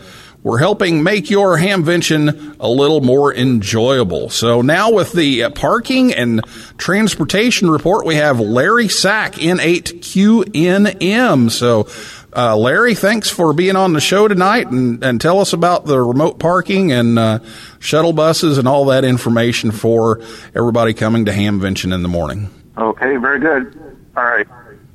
we're 0.44 0.60
helping 0.60 1.02
make 1.04 1.32
your 1.32 1.58
Hamvention 1.58 2.56
a 2.60 2.70
little 2.70 3.02
more 3.02 3.34
enjoyable. 3.34 4.30
So 4.30 4.62
now 4.62 4.92
with 4.92 5.14
the 5.14 5.50
parking 5.50 6.14
and 6.14 6.46
transportation 6.78 7.72
report, 7.72 8.06
we 8.06 8.16
have 8.16 8.40
Larry 8.40 8.88
Sack, 8.88 9.34
N8QNM. 9.34 11.52
So 11.52 11.88
uh, 12.36 12.56
Larry, 12.56 12.96
thanks 12.96 13.30
for 13.30 13.54
being 13.54 13.76
on 13.76 13.94
the 13.94 14.00
show 14.00 14.28
tonight 14.28 14.68
and, 14.68 15.04
and 15.04 15.20
tell 15.20 15.40
us 15.40 15.54
about 15.54 15.86
the 15.86 16.00
remote 16.00 16.40
parking 16.40 16.92
and 16.92 17.18
uh, 17.18 17.40
shuttle 17.80 18.14
buses 18.14 18.58
and 18.58 18.68
all 18.68 18.86
that 18.86 19.04
information 19.04 19.72
for 19.72 20.22
everybody 20.56 20.94
coming 20.94 21.26
to 21.26 21.32
Hamvention 21.32 21.94
in 21.94 22.04
the 22.04 22.10
morning. 22.10 22.50
Okay, 22.78 23.18
very 23.18 23.40
good. 23.40 24.00
All 24.16 24.24
right. 24.24 24.48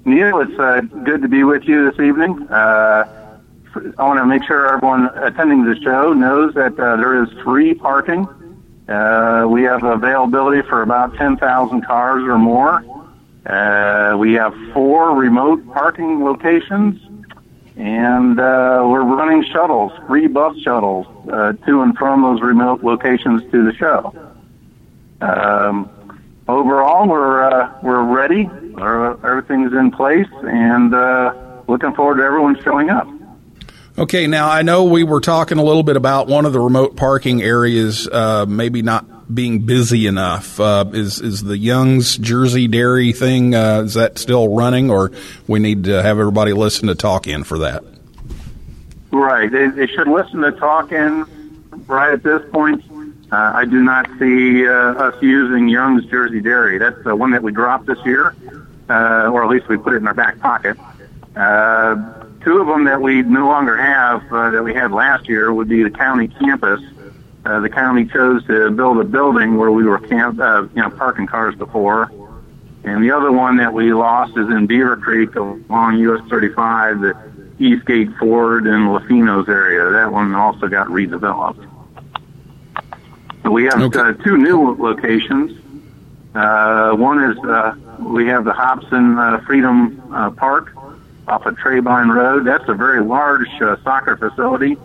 Neil, 0.05 0.41
it's 0.41 0.59
uh, 0.59 0.83
good 1.03 1.23
to 1.23 1.29
be 1.29 1.45
with 1.45 1.65
you 1.65 1.91
this 1.91 1.99
evening. 1.99 2.47
Uh, 2.49 3.39
I 3.99 4.07
want 4.07 4.19
to 4.19 4.27
make 4.27 4.45
sure 4.45 4.73
everyone 4.73 5.07
attending 5.17 5.65
the 5.65 5.77
show 5.81 6.13
knows 6.13 6.55
that 6.55 6.79
uh, 6.79 6.97
there 6.97 7.23
is 7.25 7.33
free 7.43 7.75
parking. 7.75 8.29
Uh, 8.87 9.47
we 9.49 9.63
have 9.63 9.83
availability 9.83 10.63
for 10.69 10.83
about 10.83 11.15
10,000 11.17 11.83
cars 11.83 12.23
or 12.23 12.39
more. 12.39 12.85
Uh, 13.47 14.17
we 14.19 14.35
have 14.35 14.55
four 14.73 15.15
remote 15.17 15.67
parking 15.73 16.25
locations, 16.25 17.01
and 17.77 18.39
uh, 18.39 18.83
we're 18.87 19.03
running 19.03 19.45
shuttles, 19.45 19.93
free 20.07 20.27
bus 20.27 20.57
shuttles, 20.59 21.07
uh, 21.29 21.53
to 21.67 21.83
and 21.83 21.97
from 21.97 22.23
those 22.23 22.41
remote 22.41 22.85
locations 22.85 23.43
to 23.51 23.65
the 23.65 23.75
show. 23.75 24.15
Um, 25.21 25.91
overall, 26.47 27.09
we're 27.09 27.43
uh, 27.43 27.79
we're 27.83 28.03
ready. 28.03 28.49
Our, 28.77 29.13
everything's 29.27 29.73
in 29.73 29.91
place, 29.91 30.29
and 30.43 30.95
uh, 30.95 31.63
looking 31.67 31.93
forward 31.95 32.17
to 32.17 32.23
everyone 32.23 32.61
showing 32.63 32.91
up. 32.91 33.09
Okay, 33.97 34.27
now 34.27 34.51
I 34.51 34.63
know 34.63 34.85
we 34.85 35.05
were 35.05 35.21
talking 35.21 35.59
a 35.59 35.63
little 35.63 35.85
bit 35.85 35.97
about 35.97 36.27
one 36.27 36.47
of 36.47 36.53
the 36.53 36.61
remote 36.61 36.97
parking 36.97 37.43
areas, 37.43 38.09
uh, 38.09 38.45
maybe 38.49 38.83
not 38.83 39.07
being 39.33 39.67
busy 39.67 40.07
enough. 40.07 40.61
Uh, 40.61 40.85
is 40.93 41.21
is 41.21 41.43
the 41.43 41.57
Young's 41.57 42.17
Jersey 42.19 42.69
Dairy 42.69 43.13
thing? 43.13 43.55
Uh, 43.55 43.83
is 43.83 43.95
that 43.95 44.19
still 44.19 44.55
running, 44.55 44.91
or 44.91 45.13
we 45.47 45.59
need 45.61 45.85
to 45.85 46.03
have 46.03 46.19
everybody 46.19 46.53
listen 46.53 46.89
to 46.89 46.95
talk 46.95 47.27
in 47.27 47.45
for 47.45 47.59
that? 47.61 47.85
Right. 49.11 49.51
They, 49.51 49.69
they 49.69 49.87
should 49.87 50.09
listen 50.09 50.41
to 50.41 50.53
talk 50.53 50.93
in 50.93 51.25
right 51.87 52.13
at 52.13 52.23
this 52.23 52.43
point. 52.51 52.85
Uh, 53.31 53.53
I 53.55 53.65
do 53.65 53.83
not 53.83 54.09
see 54.19 54.67
uh, 54.67 54.73
us 54.73 55.23
using 55.23 55.69
Young's 55.69 56.05
Jersey 56.07 56.41
Dairy. 56.41 56.79
That's 56.79 57.03
the 57.05 57.17
one 57.17 57.31
that 57.31 57.43
we 57.43 57.53
dropped 57.53 57.87
this 57.87 57.99
year, 58.05 58.35
uh, 58.89 59.31
or 59.33 59.45
at 59.45 59.51
least 59.51 59.69
we 59.69 59.77
put 59.77 59.95
it 59.95 59.97
in 59.97 60.07
our 60.07 60.15
back 60.15 60.39
pocket. 60.41 60.77
Uh, 61.35 62.25
two 62.43 62.59
of 62.59 62.67
them 62.67 62.85
that 62.85 63.01
we 63.01 63.23
no 63.23 63.47
longer 63.47 63.77
have 63.77 64.29
that 64.31 64.63
we 64.63 64.75
had 64.75 64.93
last 64.93 65.29
year 65.29 65.53
would 65.53 65.69
be 65.69 65.83
the 65.83 65.91
county 65.91 66.29
campus. 66.29 66.81
Uh, 67.45 67.61
the 67.61 67.69
county 67.69 68.07
chose 68.07 68.45
to 68.47 68.71
build 68.71 68.99
a 68.99 69.05
building 69.05 69.57
where 69.59 69.71
we 69.71 69.85
were 69.85 69.99
camp, 69.99 70.41
uh, 70.41 70.63
you 70.75 70.81
know, 70.83 70.91
parking 70.91 71.27
cars 71.27 71.55
before. 71.55 72.11
And 72.85 73.03
the 73.03 73.11
other 73.11 73.31
one 73.33 73.57
that 73.59 73.73
we 73.73 73.93
lost 73.93 74.37
is 74.37 74.49
in 74.49 74.67
Beaver 74.67 74.97
Creek 74.97 75.35
along 75.37 75.97
US 75.99 76.27
35, 76.29 77.01
the 77.01 77.17
Eastgate 77.59 78.15
Ford 78.17 78.67
and 78.67 78.89
Lafino's 78.89 79.49
area. 79.49 79.91
That 79.91 80.11
one 80.13 80.35
also 80.35 80.69
got 80.69 80.89
redeveloped. 80.89 81.67
So 83.43 83.51
we 83.51 83.65
have 83.65 83.81
Okay. 83.81 84.01
uh, 84.01 84.13
two 84.15 84.39
new 84.39 84.75
locations. 84.77 85.53
Uh, 86.35 86.93
one 86.95 87.23
is 87.23 87.39
uh, 87.45 87.75
we 88.01 88.27
have 88.27 88.45
the 88.45 88.53
Hobson 88.55 89.19
uh, 89.19 89.39
Freedom 89.47 90.03
uh, 90.13 90.31
Park 90.31 90.73
off 91.29 91.47
of 91.47 91.57
Trebein 91.57 92.13
Road. 92.13 92.45
That's 92.45 92.69
a 92.69 92.75
very 92.75 93.03
large 93.03 93.49
uh, 93.61 93.77
soccer 93.85 94.17
facility. 94.17 94.77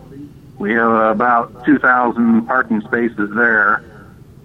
We 0.60 0.74
have 0.74 0.92
about 0.92 1.64
2,000 1.64 2.46
parking 2.46 2.82
spaces 2.82 3.30
there. 3.34 3.82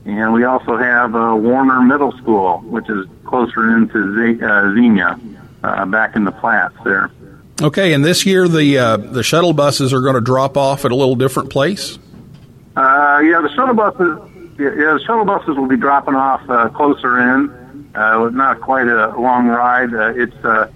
And 0.05 0.34
we 0.34 0.45
also 0.45 0.77
have 0.77 1.13
uh, 1.13 1.36
Warner 1.36 1.81
Middle 1.81 2.13
School, 2.13 2.60
which 2.60 2.89
is 2.89 3.05
closer 3.25 3.75
into 3.75 4.15
Z- 4.38 4.41
uh, 4.41 4.74
Xenia, 4.74 5.19
uh, 5.62 5.86
back 5.86 6.15
in 6.15 6.24
the 6.24 6.31
Platts 6.31 6.75
there. 6.86 7.12
Okay, 7.62 7.91
and 7.93 8.03
this 8.03 8.25
year 8.25 8.48
the 8.48 8.77
uh, 8.77 8.98
the 8.98 9.24
shuttle 9.24 9.53
buses 9.53 9.93
are 9.93 10.01
going 10.01 10.15
to 10.15 10.22
drop 10.22 10.57
off 10.57 10.86
at 10.86 10.91
a 10.91 10.95
little 10.95 11.15
different 11.15 11.50
place. 11.50 11.98
Uh, 12.75 13.22
yeah, 13.24 13.41
the 13.41 13.50
shuttle 13.55 13.74
buses. 13.74 14.19
Yeah, 14.60 14.69
the 14.69 15.03
shuttle 15.05 15.25
buses 15.25 15.57
will 15.57 15.67
be 15.67 15.77
dropping 15.77 16.15
off 16.15 16.48
uh, 16.50 16.69
closer 16.69 17.19
in. 17.19 17.89
Uh, 17.95 18.29
not 18.29 18.62
quite 18.62 18.88
a 18.88 19.17
long 19.19 19.48
ride. 19.48 19.93
Uh, 19.93 20.13
it's 20.15 20.36
uh, 20.45 20.69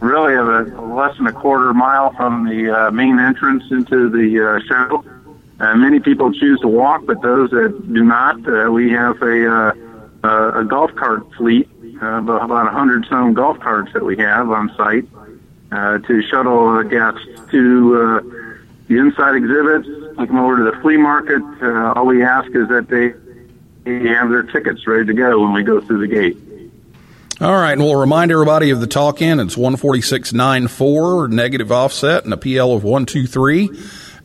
really 0.00 0.34
a, 0.34 0.80
less 0.80 1.16
than 1.16 1.26
a 1.26 1.32
quarter 1.32 1.72
mile 1.74 2.12
from 2.14 2.48
the 2.48 2.70
uh, 2.70 2.90
main 2.90 3.18
entrance 3.18 3.64
into 3.70 4.08
the 4.10 4.48
uh, 4.48 4.60
show. 4.66 5.04
Uh, 5.60 5.76
many 5.76 6.00
people 6.00 6.32
choose 6.32 6.58
to 6.60 6.68
walk, 6.68 7.04
but 7.06 7.20
those 7.22 7.50
that 7.50 7.92
do 7.92 8.02
not, 8.02 8.36
uh, 8.48 8.70
we 8.70 8.90
have 8.90 9.20
a 9.22 9.68
uh, 10.22 10.52
a 10.54 10.64
golf 10.64 10.94
cart 10.96 11.22
fleet, 11.34 11.68
uh, 12.02 12.16
about 12.16 12.66
a 12.66 12.70
hundred 12.70 13.06
some 13.06 13.34
golf 13.34 13.58
carts 13.60 13.92
that 13.92 14.04
we 14.04 14.16
have 14.16 14.50
on 14.50 14.74
site 14.76 15.06
uh, 15.72 15.98
to 15.98 16.22
shuttle 16.22 16.82
guests 16.82 17.26
to 17.50 17.96
uh, 17.96 18.20
the 18.88 18.98
inside 18.98 19.36
exhibits, 19.36 19.88
take 20.18 20.28
them 20.28 20.38
over 20.38 20.58
to 20.58 20.64
the 20.64 20.76
flea 20.82 20.96
market. 20.96 21.42
Uh, 21.62 21.92
all 21.94 22.06
we 22.06 22.22
ask 22.22 22.48
is 22.54 22.68
that 22.68 22.88
they 22.88 23.12
have 24.08 24.30
their 24.30 24.42
tickets 24.42 24.86
ready 24.86 25.06
to 25.06 25.14
go 25.14 25.40
when 25.40 25.52
we 25.52 25.62
go 25.62 25.80
through 25.80 26.00
the 26.00 26.12
gate. 26.12 26.36
All 27.42 27.56
right, 27.56 27.72
and 27.72 27.80
we'll 27.80 27.96
remind 27.96 28.30
everybody 28.30 28.68
of 28.68 28.82
the 28.82 28.86
talk 28.86 29.22
in. 29.22 29.40
It's 29.40 29.56
146.94, 29.56 31.30
negative 31.30 31.72
offset, 31.72 32.24
and 32.24 32.34
a 32.34 32.36
PL 32.36 32.74
of 32.74 32.84
123. 32.84 33.70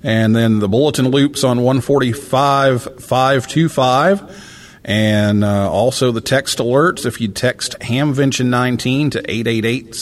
And 0.03 0.35
then 0.35 0.59
the 0.59 0.67
bulletin 0.67 1.07
loops 1.07 1.45
on 1.45 1.59
145.525. 1.59 4.41
And 4.83 5.45
uh, 5.45 5.71
also 5.71 6.11
the 6.11 6.19
text 6.19 6.57
alerts. 6.57 7.05
If 7.05 7.21
you 7.21 7.29
text 7.29 7.79
Hamvention19 7.79 9.11
to 9.11 9.31
888 9.31 9.95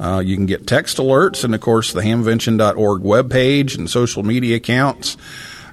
uh, 0.00 0.20
you 0.20 0.36
can 0.36 0.46
get 0.46 0.66
text 0.66 0.96
alerts. 0.96 1.44
And 1.44 1.54
of 1.54 1.60
course, 1.60 1.92
the 1.92 2.00
hamvention.org 2.00 3.02
webpage 3.02 3.76
and 3.76 3.90
social 3.90 4.22
media 4.22 4.56
accounts. 4.56 5.18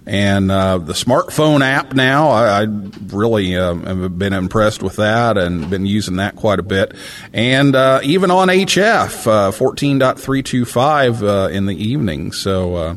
And 0.10 0.52
uh, 0.52 0.80
the 0.80 0.94
smartphone 0.94 1.62
app 1.62 1.94
now, 1.94 2.30
I, 2.30 2.64
I 2.64 2.68
really 3.10 3.56
uh, 3.56 3.76
have 3.76 4.18
been 4.18 4.34
impressed 4.34 4.82
with 4.82 4.96
that 4.96 5.38
and 5.38 5.70
been 5.70 5.86
using 5.86 6.16
that 6.16 6.36
quite 6.36 6.58
a 6.58 6.64
bit. 6.64 6.96
And 7.32 7.76
uh, 7.76 8.00
even 8.02 8.32
on 8.32 8.48
HF 8.48 9.28
uh, 9.28 9.52
14.325 9.52 11.22
uh, 11.22 11.50
in 11.50 11.68
the 11.68 11.76
evening. 11.76 12.32
So 12.32 12.76
uh, 12.76 12.96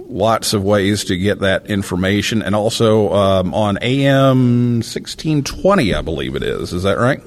lots 0.00 0.54
of 0.54 0.64
ways 0.64 1.04
to 1.04 1.16
get 1.16 1.38
that 1.38 1.66
information. 1.66 2.42
And 2.42 2.56
also 2.56 3.12
um, 3.12 3.54
on 3.54 3.78
AM 3.80 4.80
1620, 4.80 5.94
I 5.94 6.02
believe 6.02 6.34
it 6.34 6.42
is. 6.42 6.72
Is 6.72 6.82
that 6.82 6.98
right? 6.98 7.22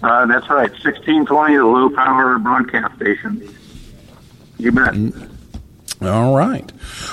Uh, 0.00 0.26
that's 0.26 0.48
right, 0.48 0.70
1620, 0.70 1.56
the 1.56 1.66
low 1.66 1.90
power 1.90 2.38
broadcast 2.38 2.94
station. 2.94 3.52
You 4.58 4.70
bet. 4.70 4.94
All 6.02 6.36
right. 6.36 6.70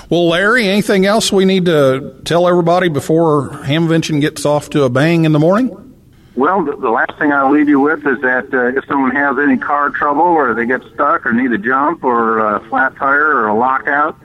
Well, 0.09 0.27
Larry, 0.29 0.67
anything 0.67 1.05
else 1.05 1.31
we 1.31 1.45
need 1.45 1.65
to 1.65 2.21
tell 2.25 2.47
everybody 2.47 2.89
before 2.89 3.49
Hamvention 3.49 4.21
gets 4.21 4.45
off 4.45 4.69
to 4.71 4.83
a 4.83 4.89
bang 4.89 5.25
in 5.25 5.31
the 5.31 5.39
morning? 5.39 5.69
Well, 6.35 6.63
the, 6.63 6.89
last 6.89 7.17
thing 7.19 7.31
I'll 7.33 7.51
leave 7.51 7.67
you 7.67 7.79
with 7.79 8.05
is 8.07 8.21
that 8.21 8.53
uh, 8.53 8.77
if 8.77 8.85
someone 8.85 9.11
has 9.11 9.37
any 9.37 9.57
car 9.57 9.89
trouble 9.89 10.21
or 10.21 10.53
they 10.53 10.65
get 10.65 10.81
stuck 10.93 11.25
or 11.25 11.33
need 11.33 11.51
a 11.51 11.57
jump 11.57 12.03
or 12.03 12.39
a 12.39 12.59
flat 12.69 12.95
tire 12.95 13.35
or 13.35 13.47
a 13.47 13.55
lockout, 13.55 14.17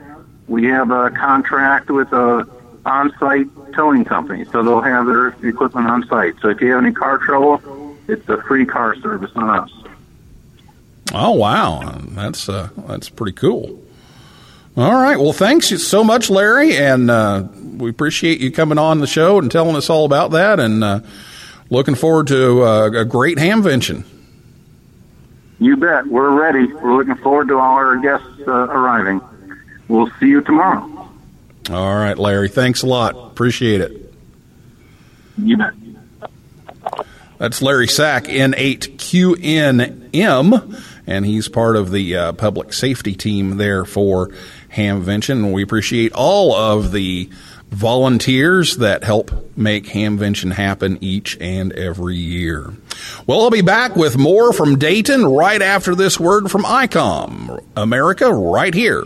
we 0.47 0.65
have 0.65 0.89
a 0.91 1.11
contract 1.11 1.89
with 1.89 2.11
a 2.13 2.47
on-site 2.85 3.47
towing 3.73 4.05
company, 4.05 4.45
so 4.45 4.63
they'll 4.63 4.81
have 4.81 5.05
their 5.05 5.27
equipment 5.43 5.87
on 5.87 6.07
site. 6.07 6.35
So 6.41 6.49
if 6.49 6.61
you 6.61 6.71
have 6.71 6.83
any 6.83 6.93
car 6.93 7.17
trouble, 7.17 7.97
it's 8.07 8.27
a 8.29 8.41
free 8.43 8.65
car 8.65 8.95
service 8.95 9.31
on 9.35 9.49
us. 9.49 9.71
Oh 11.13 11.31
wow, 11.31 12.01
that's 12.09 12.47
uh, 12.49 12.69
that's 12.87 13.09
pretty 13.09 13.33
cool. 13.33 13.81
All 14.77 14.93
right, 14.93 15.17
well, 15.17 15.33
thanks 15.33 15.69
so 15.81 16.03
much, 16.03 16.29
Larry, 16.29 16.77
and 16.77 17.09
uh, 17.09 17.47
we 17.77 17.89
appreciate 17.89 18.39
you 18.39 18.51
coming 18.51 18.77
on 18.77 18.99
the 18.99 19.07
show 19.07 19.39
and 19.39 19.51
telling 19.51 19.75
us 19.75 19.89
all 19.89 20.05
about 20.05 20.29
that, 20.31 20.59
and 20.59 20.83
uh, 20.83 20.99
looking 21.71 21.95
forward 21.95 22.27
to 22.27 22.61
uh, 22.61 22.91
a 22.91 23.03
great 23.03 23.39
hamvention. 23.39 24.05
You 25.57 25.77
bet. 25.77 26.05
We're 26.05 26.29
ready. 26.29 26.71
We're 26.71 26.95
looking 26.95 27.15
forward 27.23 27.47
to 27.47 27.55
all 27.55 27.73
our 27.73 27.97
guests 27.97 28.27
uh, 28.47 28.51
arriving. 28.51 29.19
We'll 29.87 30.11
see 30.19 30.27
you 30.27 30.41
tomorrow. 30.41 31.09
All 31.71 31.95
right, 31.95 32.19
Larry, 32.19 32.49
thanks 32.49 32.83
a 32.83 32.85
lot. 32.85 33.15
Appreciate 33.15 33.81
it. 33.81 34.13
You 35.39 35.57
bet. 35.57 35.73
That's 37.39 37.63
Larry 37.63 37.87
Sack, 37.87 38.25
N8QNM, 38.25 40.83
and 41.07 41.25
he's 41.25 41.49
part 41.49 41.75
of 41.75 41.89
the 41.91 42.15
uh, 42.15 42.33
public 42.33 42.73
safety 42.73 43.15
team 43.15 43.57
there 43.57 43.85
for 43.85 44.29
Hamvention. 44.75 45.43
And 45.43 45.53
we 45.53 45.63
appreciate 45.63 46.13
all 46.13 46.53
of 46.53 46.91
the 46.91 47.29
volunteers 47.69 48.77
that 48.77 49.03
help 49.03 49.57
make 49.57 49.87
Hamvention 49.87 50.53
happen 50.53 50.97
each 51.01 51.37
and 51.41 51.73
every 51.73 52.15
year. 52.15 52.73
Well, 53.25 53.41
I'll 53.41 53.49
be 53.49 53.61
back 53.61 53.95
with 53.95 54.17
more 54.17 54.53
from 54.53 54.79
Dayton 54.79 55.25
right 55.25 55.61
after 55.61 55.93
this 55.93 56.19
word 56.19 56.49
from 56.49 56.63
ICOM 56.63 57.63
America 57.75 58.33
right 58.33 58.73
here 58.73 59.05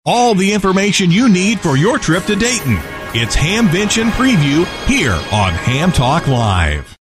All 0.06 0.36
the 0.36 0.52
information 0.52 1.12
you 1.12 1.30
need 1.30 1.62
for 1.62 1.78
your 1.78 1.98
trip 1.98 2.26
to 2.26 2.36
Dayton. 2.36 2.78
It's 3.14 3.38
Hamvention 3.38 4.10
Preview 4.10 4.66
here 4.86 5.14
on 5.14 5.54
Ham 5.54 5.94
Talk 5.94 6.28
Live. 6.28 6.93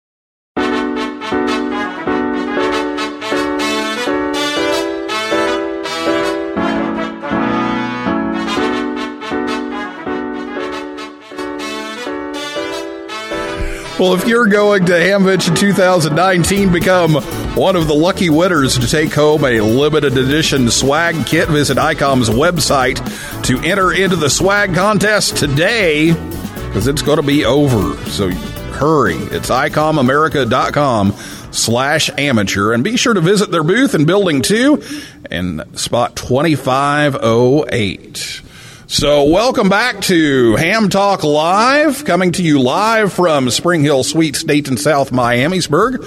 Well, 14.02 14.16
if 14.16 14.28
you're 14.28 14.48
going 14.48 14.88
to 14.88 14.94
Hamvention 14.94 15.56
2019, 15.56 16.72
become 16.72 17.14
one 17.54 17.76
of 17.76 17.88
the 17.88 17.94
lucky 17.94 18.32
winners 18.32 18.80
to 18.80 18.88
take 18.88 19.14
home 19.14 19.46
a 19.46 19.62
limited 19.62 20.18
edition 20.18 20.72
swag 20.72 21.28
kit. 21.28 21.50
Visit 21.50 21.78
ICOM's 21.78 22.28
website 22.28 22.98
to 23.44 23.60
enter 23.60 23.94
into 23.94 24.16
the 24.16 24.28
swag 24.28 24.74
contest 24.74 25.38
today 25.38 26.14
because 26.14 26.88
it's 26.88 27.04
going 27.04 27.18
to 27.18 27.24
be 27.24 27.46
over. 27.46 27.96
So 28.10 28.32
hurry. 28.32 29.18
It's 29.18 29.52
ICOMAmerica.com 29.52 31.12
slash 31.52 32.10
amateur. 32.18 32.74
And 32.74 32.84
be 32.84 32.98
sure 32.98 33.14
to 33.14 33.22
visit 33.22 33.52
their 33.52 33.64
booth 33.64 33.94
in 33.94 34.06
Building 34.06 34.42
2 34.42 34.82
in 35.30 35.62
spot 35.76 36.16
2508. 36.16 38.42
So, 38.92 39.24
welcome 39.24 39.70
back 39.70 40.02
to 40.02 40.58
Ham 40.58 40.90
Talk 40.90 41.24
Live, 41.24 42.04
coming 42.04 42.34
to 42.34 42.44
you 42.44 42.60
live 42.60 43.14
from 43.14 43.50
Spring 43.50 43.86
Hill 43.86 44.04
Suites, 44.04 44.44
Dayton, 44.44 44.76
South 44.76 45.12
Miamisburg, 45.12 46.04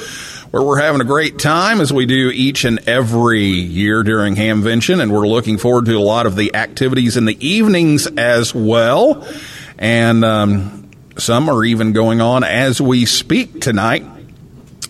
where 0.53 0.63
we're 0.63 0.83
having 0.83 1.01
a 1.01 1.05
great 1.05 1.39
time 1.39 1.81
as 1.81 1.95
we 1.95 2.05
do 2.05 2.31
each 2.31 2.67
and 2.67 2.87
every 2.87 3.47
year 3.47 4.03
during 4.03 4.35
Hamvention, 4.35 5.01
and 5.01 5.11
we're 5.11 5.27
looking 5.27 5.57
forward 5.57 5.87
to 5.87 5.95
a 5.95 5.99
lot 5.99 6.27
of 6.27 6.37
the 6.37 6.55
activities 6.55 7.17
in 7.17 7.25
the 7.25 7.43
evenings 7.45 8.07
as 8.07 8.55
well. 8.55 9.27
And 9.79 10.23
um, 10.23 10.91
some 11.17 11.49
are 11.49 11.65
even 11.65 11.95
going 11.95 12.21
on 12.21 12.45
as 12.45 12.83
we 12.83 13.07
speak 13.07 13.63
tonight. 13.63 14.05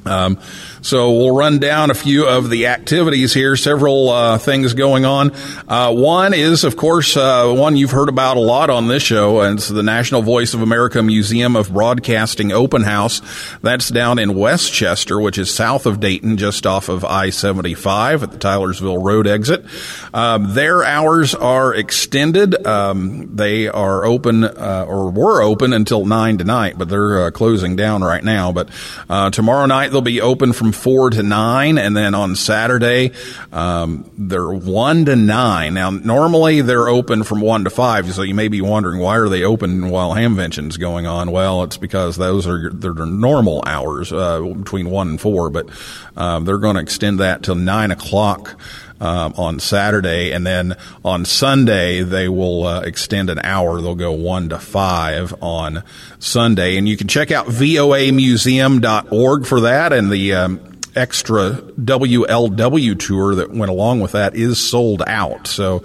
Um, 0.04 0.40
so 0.84 1.12
we'll 1.12 1.34
run 1.34 1.60
down 1.60 1.90
a 1.90 1.94
few 1.94 2.26
of 2.28 2.50
the 2.50 2.66
activities 2.66 3.32
here. 3.32 3.56
Several 3.56 4.10
uh, 4.10 4.36
things 4.36 4.74
going 4.74 5.06
on. 5.06 5.32
Uh, 5.66 5.94
one 5.94 6.34
is, 6.34 6.62
of 6.62 6.76
course, 6.76 7.16
uh, 7.16 7.50
one 7.54 7.78
you've 7.78 7.90
heard 7.90 8.10
about 8.10 8.36
a 8.36 8.40
lot 8.40 8.68
on 8.68 8.86
this 8.86 9.02
show, 9.02 9.40
and 9.40 9.58
it's 9.58 9.68
the 9.68 9.82
National 9.82 10.20
Voice 10.20 10.52
of 10.52 10.60
America 10.60 11.02
Museum 11.02 11.56
of 11.56 11.72
Broadcasting 11.72 12.52
Open 12.52 12.82
House. 12.82 13.22
That's 13.62 13.88
down 13.88 14.18
in 14.18 14.34
Westchester, 14.34 15.18
which 15.18 15.38
is 15.38 15.52
south 15.52 15.86
of 15.86 16.00
Dayton, 16.00 16.36
just 16.36 16.66
off 16.66 16.90
of 16.90 17.02
I-75 17.02 18.22
at 18.22 18.32
the 18.32 18.38
Tylersville 18.38 19.02
Road 19.02 19.26
exit. 19.26 19.64
Um, 20.12 20.52
their 20.52 20.84
hours 20.84 21.34
are 21.34 21.74
extended. 21.74 22.66
Um, 22.66 23.34
they 23.34 23.68
are 23.68 24.04
open, 24.04 24.44
uh, 24.44 24.84
or 24.86 25.10
were 25.10 25.40
open 25.40 25.72
until 25.72 26.04
nine 26.04 26.36
tonight, 26.36 26.76
but 26.76 26.90
they're 26.90 27.24
uh, 27.24 27.30
closing 27.30 27.74
down 27.74 28.04
right 28.04 28.22
now. 28.22 28.52
But 28.52 28.68
uh, 29.08 29.30
tomorrow 29.30 29.64
night 29.64 29.90
they'll 29.90 30.02
be 30.02 30.20
open 30.20 30.52
from 30.52 30.73
four 30.74 31.10
to 31.10 31.22
nine, 31.22 31.78
and 31.78 31.96
then 31.96 32.14
on 32.14 32.36
Saturday 32.36 33.12
um, 33.52 34.10
they're 34.18 34.52
one 34.52 35.04
to 35.06 35.16
nine. 35.16 35.74
Now, 35.74 35.90
normally 35.90 36.60
they're 36.60 36.88
open 36.88 37.22
from 37.24 37.40
one 37.40 37.64
to 37.64 37.70
five, 37.70 38.12
so 38.12 38.22
you 38.22 38.34
may 38.34 38.48
be 38.48 38.60
wondering 38.60 39.00
why 39.00 39.16
are 39.18 39.28
they 39.28 39.44
open 39.44 39.88
while 39.88 40.12
Hamvention's 40.12 40.76
going 40.76 41.06
on? 41.06 41.30
Well, 41.30 41.62
it's 41.62 41.76
because 41.76 42.16
those 42.16 42.46
are 42.46 42.70
their 42.70 42.94
normal 42.94 43.62
hours 43.66 44.12
uh, 44.12 44.40
between 44.40 44.90
one 44.90 45.08
and 45.08 45.20
four, 45.20 45.50
but 45.50 45.68
um, 46.16 46.44
they're 46.44 46.58
going 46.58 46.76
to 46.76 46.82
extend 46.82 47.20
that 47.20 47.42
till 47.42 47.54
nine 47.54 47.90
o'clock. 47.90 48.58
Um, 49.00 49.34
on 49.36 49.58
Saturday, 49.58 50.30
and 50.30 50.46
then 50.46 50.76
on 51.04 51.24
Sunday 51.24 52.02
they 52.02 52.28
will 52.28 52.64
uh, 52.64 52.82
extend 52.82 53.28
an 53.28 53.40
hour. 53.40 53.80
They'll 53.80 53.96
go 53.96 54.12
one 54.12 54.50
to 54.50 54.58
five 54.58 55.34
on 55.42 55.82
Sunday, 56.20 56.78
and 56.78 56.88
you 56.88 56.96
can 56.96 57.08
check 57.08 57.32
out 57.32 57.46
voamuseum.org 57.46 59.46
for 59.46 59.62
that. 59.62 59.92
And 59.92 60.10
the 60.10 60.34
um, 60.34 60.74
extra 60.94 61.50
WLW 61.50 62.98
tour 62.98 63.34
that 63.34 63.50
went 63.50 63.70
along 63.70 64.00
with 64.00 64.12
that 64.12 64.36
is 64.36 64.58
sold 64.58 65.02
out, 65.06 65.48
so 65.48 65.82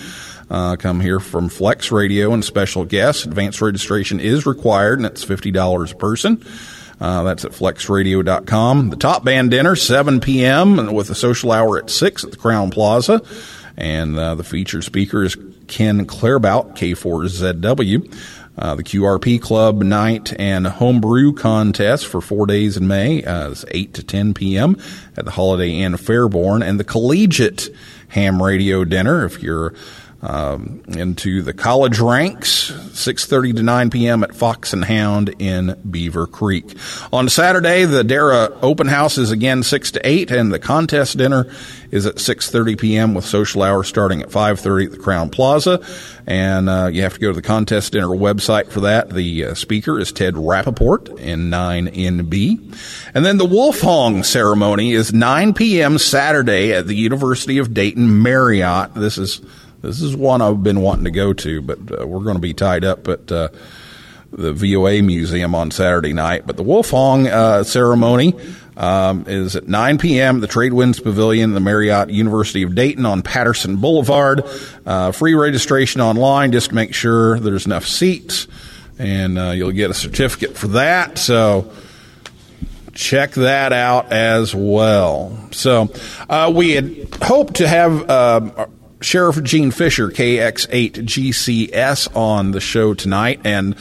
Uh, 0.49 0.75
come 0.75 0.99
hear 0.99 1.21
from 1.21 1.47
Flex 1.47 1.93
Radio 1.93 2.33
and 2.33 2.43
special 2.43 2.83
guests. 2.83 3.25
Advanced 3.25 3.61
registration 3.61 4.19
is 4.19 4.45
required, 4.45 4.99
and 4.99 5.05
it's 5.05 5.23
$50 5.23 5.91
a 5.91 5.95
person. 5.95 6.43
Uh, 7.01 7.23
that's 7.23 7.43
at 7.43 7.51
flexradio.com. 7.51 8.91
The 8.91 8.95
Top 8.95 9.23
Band 9.23 9.49
Dinner, 9.49 9.75
7 9.75 10.19
p.m. 10.21 10.93
with 10.93 11.09
a 11.09 11.15
social 11.15 11.51
hour 11.51 11.79
at 11.79 11.89
6 11.89 12.23
at 12.23 12.31
the 12.31 12.37
Crowne 12.37 12.71
Plaza. 12.71 13.23
And 13.75 14.17
uh, 14.17 14.35
the 14.35 14.43
featured 14.43 14.83
speaker 14.83 15.23
is 15.23 15.35
Ken 15.67 16.05
Claerbout, 16.05 16.75
K4ZW. 16.75 18.15
Uh, 18.57 18.75
the 18.75 18.83
QRP 18.83 19.41
Club 19.41 19.81
Night 19.81 20.33
and 20.39 20.67
Homebrew 20.67 21.33
Contest 21.33 22.05
for 22.05 22.21
four 22.21 22.45
days 22.45 22.77
in 22.77 22.85
May 22.85 23.23
uh, 23.23 23.49
is 23.49 23.65
8 23.69 23.93
to 23.95 24.03
10 24.03 24.33
p.m. 24.35 24.77
at 25.17 25.25
the 25.25 25.31
Holiday 25.31 25.71
Inn 25.79 25.93
Fairborn. 25.93 26.63
And 26.63 26.79
the 26.79 26.83
Collegiate 26.83 27.69
Ham 28.09 28.43
Radio 28.43 28.83
Dinner, 28.83 29.25
if 29.25 29.41
you're 29.41 29.73
um, 30.21 30.83
into 30.87 31.41
the 31.41 31.53
college 31.53 31.99
ranks, 31.99 32.71
6.30 32.71 33.55
to 33.57 33.63
9 33.63 33.89
p.m. 33.89 34.23
at 34.23 34.35
Fox 34.35 34.71
and 34.73 34.85
Hound 34.85 35.33
in 35.39 35.79
Beaver 35.89 36.27
Creek. 36.27 36.75
On 37.11 37.27
Saturday, 37.27 37.85
the 37.85 38.03
Dara 38.03 38.49
open 38.61 38.87
house 38.87 39.17
is 39.17 39.31
again 39.31 39.63
6 39.63 39.91
to 39.91 40.07
8, 40.07 40.31
and 40.31 40.53
the 40.53 40.59
contest 40.59 41.17
dinner 41.17 41.51
is 41.89 42.05
at 42.05 42.15
6.30 42.15 42.79
p.m. 42.79 43.13
with 43.13 43.25
social 43.25 43.63
hour 43.63 43.83
starting 43.83 44.21
at 44.21 44.29
5.30 44.29 44.85
at 44.85 44.91
the 44.91 44.97
Crowne 44.97 45.31
Plaza. 45.31 45.83
And 46.27 46.69
uh, 46.69 46.89
you 46.91 47.01
have 47.01 47.15
to 47.15 47.19
go 47.19 47.29
to 47.29 47.33
the 47.33 47.41
contest 47.41 47.91
dinner 47.91 48.07
website 48.07 48.67
for 48.67 48.81
that. 48.81 49.09
The 49.09 49.45
uh, 49.45 49.53
speaker 49.55 49.99
is 49.99 50.11
Ted 50.11 50.35
Rappaport 50.35 51.19
N9NB. 51.19 53.11
And 53.13 53.25
then 53.25 53.37
the 53.37 53.45
Wouff 53.45 53.81
Hong 53.81 54.23
ceremony 54.23 54.93
is 54.93 55.11
9 55.11 55.53
p.m. 55.55 55.97
Saturday 55.97 56.73
at 56.73 56.87
the 56.87 56.95
University 56.95 57.57
of 57.57 57.73
Dayton 57.73 58.21
Marriott. 58.21 58.93
This 58.93 59.17
is 59.17 59.41
this 59.81 60.01
is 60.01 60.15
one 60.15 60.41
I've 60.41 60.63
been 60.63 60.81
wanting 60.81 61.05
to 61.05 61.11
go 61.11 61.33
to, 61.33 61.61
but 61.61 61.79
uh, 61.79 62.07
we're 62.07 62.23
going 62.23 62.35
to 62.35 62.41
be 62.41 62.53
tied 62.53 62.85
up 62.85 63.07
at 63.07 63.31
uh, 63.31 63.49
the 64.31 64.53
VOA 64.53 65.01
Museum 65.01 65.55
on 65.55 65.71
Saturday 65.71 66.13
night. 66.13 66.45
But 66.45 66.57
the 66.57 66.63
Wouff 66.63 66.91
Hong 66.91 67.27
uh, 67.27 67.63
ceremony 67.63 68.33
um, 68.77 69.25
is 69.27 69.55
at 69.55 69.67
9 69.67 69.97
p.m. 69.97 70.35
at 70.35 70.41
the 70.41 70.47
Trade 70.47 70.73
Winds 70.73 70.99
Pavilion, 70.99 71.53
the 71.53 71.59
Marriott 71.59 72.09
University 72.09 72.63
of 72.63 72.75
Dayton 72.75 73.05
on 73.05 73.21
Patterson 73.21 73.77
Boulevard. 73.77 74.43
Uh, 74.85 75.11
free 75.11 75.33
registration 75.33 75.99
online 75.99 76.51
just 76.51 76.69
to 76.69 76.75
make 76.75 76.93
sure 76.93 77.39
there's 77.39 77.65
enough 77.65 77.85
seats, 77.85 78.47
and 78.97 79.37
uh, 79.37 79.51
you'll 79.51 79.71
get 79.71 79.89
a 79.89 79.95
certificate 79.95 80.55
for 80.55 80.67
that. 80.67 81.17
So 81.17 81.71
check 82.93 83.31
that 83.31 83.73
out 83.73 84.11
as 84.11 84.53
well. 84.53 85.49
So 85.51 85.91
uh, 86.29 86.51
we 86.55 86.71
had 86.71 87.15
hoped 87.21 87.55
to 87.55 87.67
have 87.67 88.71
Sheriff 89.01 89.43
Gene 89.43 89.71
Fisher, 89.71 90.09
KX8GCS, 90.09 92.15
on 92.15 92.51
the 92.51 92.61
show 92.61 92.93
tonight, 92.93 93.41
and 93.43 93.75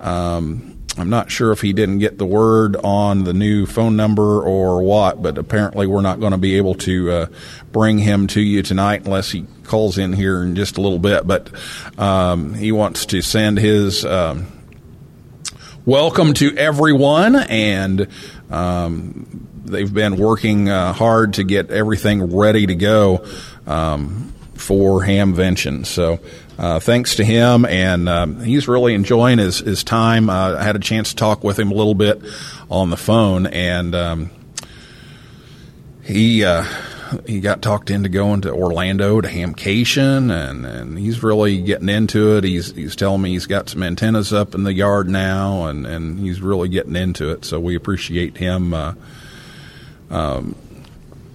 um, 0.00 0.76
I'm 0.98 1.10
not 1.10 1.30
sure 1.30 1.52
if 1.52 1.60
he 1.60 1.72
didn't 1.72 1.98
get 1.98 2.18
the 2.18 2.26
word 2.26 2.76
on 2.76 3.24
the 3.24 3.32
new 3.32 3.66
phone 3.66 3.96
number 3.96 4.42
or 4.42 4.82
what, 4.82 5.22
but 5.22 5.38
apparently 5.38 5.86
we're 5.86 6.02
not 6.02 6.20
going 6.20 6.32
to 6.32 6.38
be 6.38 6.56
able 6.56 6.74
to 6.76 7.10
uh, 7.10 7.26
bring 7.72 7.98
him 7.98 8.26
to 8.28 8.40
you 8.40 8.62
tonight 8.62 9.04
unless 9.04 9.30
he 9.30 9.46
calls 9.64 9.98
in 9.98 10.12
here 10.12 10.42
in 10.42 10.56
just 10.56 10.78
a 10.78 10.80
little 10.80 10.98
bit. 10.98 11.26
But 11.26 11.50
um, 11.98 12.54
he 12.54 12.72
wants 12.72 13.06
to 13.06 13.22
send 13.22 13.58
his. 13.58 14.04
Um, 14.04 14.46
welcome 15.84 16.34
to 16.34 16.56
everyone, 16.56 17.36
and 17.36 18.08
um, 18.50 19.48
they've 19.64 19.92
been 19.92 20.16
working 20.16 20.68
uh, 20.68 20.92
hard 20.92 21.34
to 21.34 21.44
get 21.44 21.70
everything 21.70 22.36
ready 22.36 22.66
to 22.66 22.74
go 22.74 23.26
um, 23.66 24.32
for 24.56 25.00
Hamvention. 25.02 25.86
So. 25.86 26.20
Uh, 26.58 26.80
thanks 26.80 27.16
to 27.16 27.22
him, 27.22 27.66
and 27.66 28.08
um, 28.08 28.42
he's 28.42 28.66
really 28.66 28.94
enjoying 28.94 29.36
his, 29.36 29.58
his 29.58 29.84
time. 29.84 30.30
Uh, 30.30 30.54
I 30.54 30.62
had 30.62 30.74
a 30.74 30.78
chance 30.78 31.10
to 31.10 31.16
talk 31.16 31.44
with 31.44 31.58
him 31.58 31.70
a 31.70 31.74
little 31.74 31.94
bit 31.94 32.22
on 32.70 32.88
the 32.88 32.96
phone, 32.96 33.44
and 33.44 33.94
um, 33.94 34.30
he 36.02 36.46
uh, 36.46 36.64
he 37.26 37.40
got 37.40 37.62
talked 37.62 37.90
into 37.90 38.08
going 38.08 38.40
to 38.42 38.52
Orlando 38.52 39.20
to 39.20 39.28
Hamcation, 39.28 40.30
and, 40.30 40.64
and 40.64 40.98
he's 40.98 41.22
really 41.22 41.60
getting 41.60 41.88
into 41.88 42.36
it. 42.36 42.44
He's 42.44 42.74
he's 42.74 42.96
telling 42.96 43.22
me 43.22 43.30
he's 43.30 43.46
got 43.46 43.68
some 43.68 43.82
antennas 43.82 44.32
up 44.32 44.54
in 44.54 44.64
the 44.64 44.72
yard 44.72 45.08
now, 45.08 45.66
and, 45.66 45.86
and 45.86 46.18
he's 46.18 46.40
really 46.40 46.68
getting 46.68 46.96
into 46.96 47.30
it. 47.30 47.44
So 47.44 47.60
we 47.60 47.74
appreciate 47.74 48.38
him 48.38 48.72
uh, 48.72 48.94
um, 50.10 50.56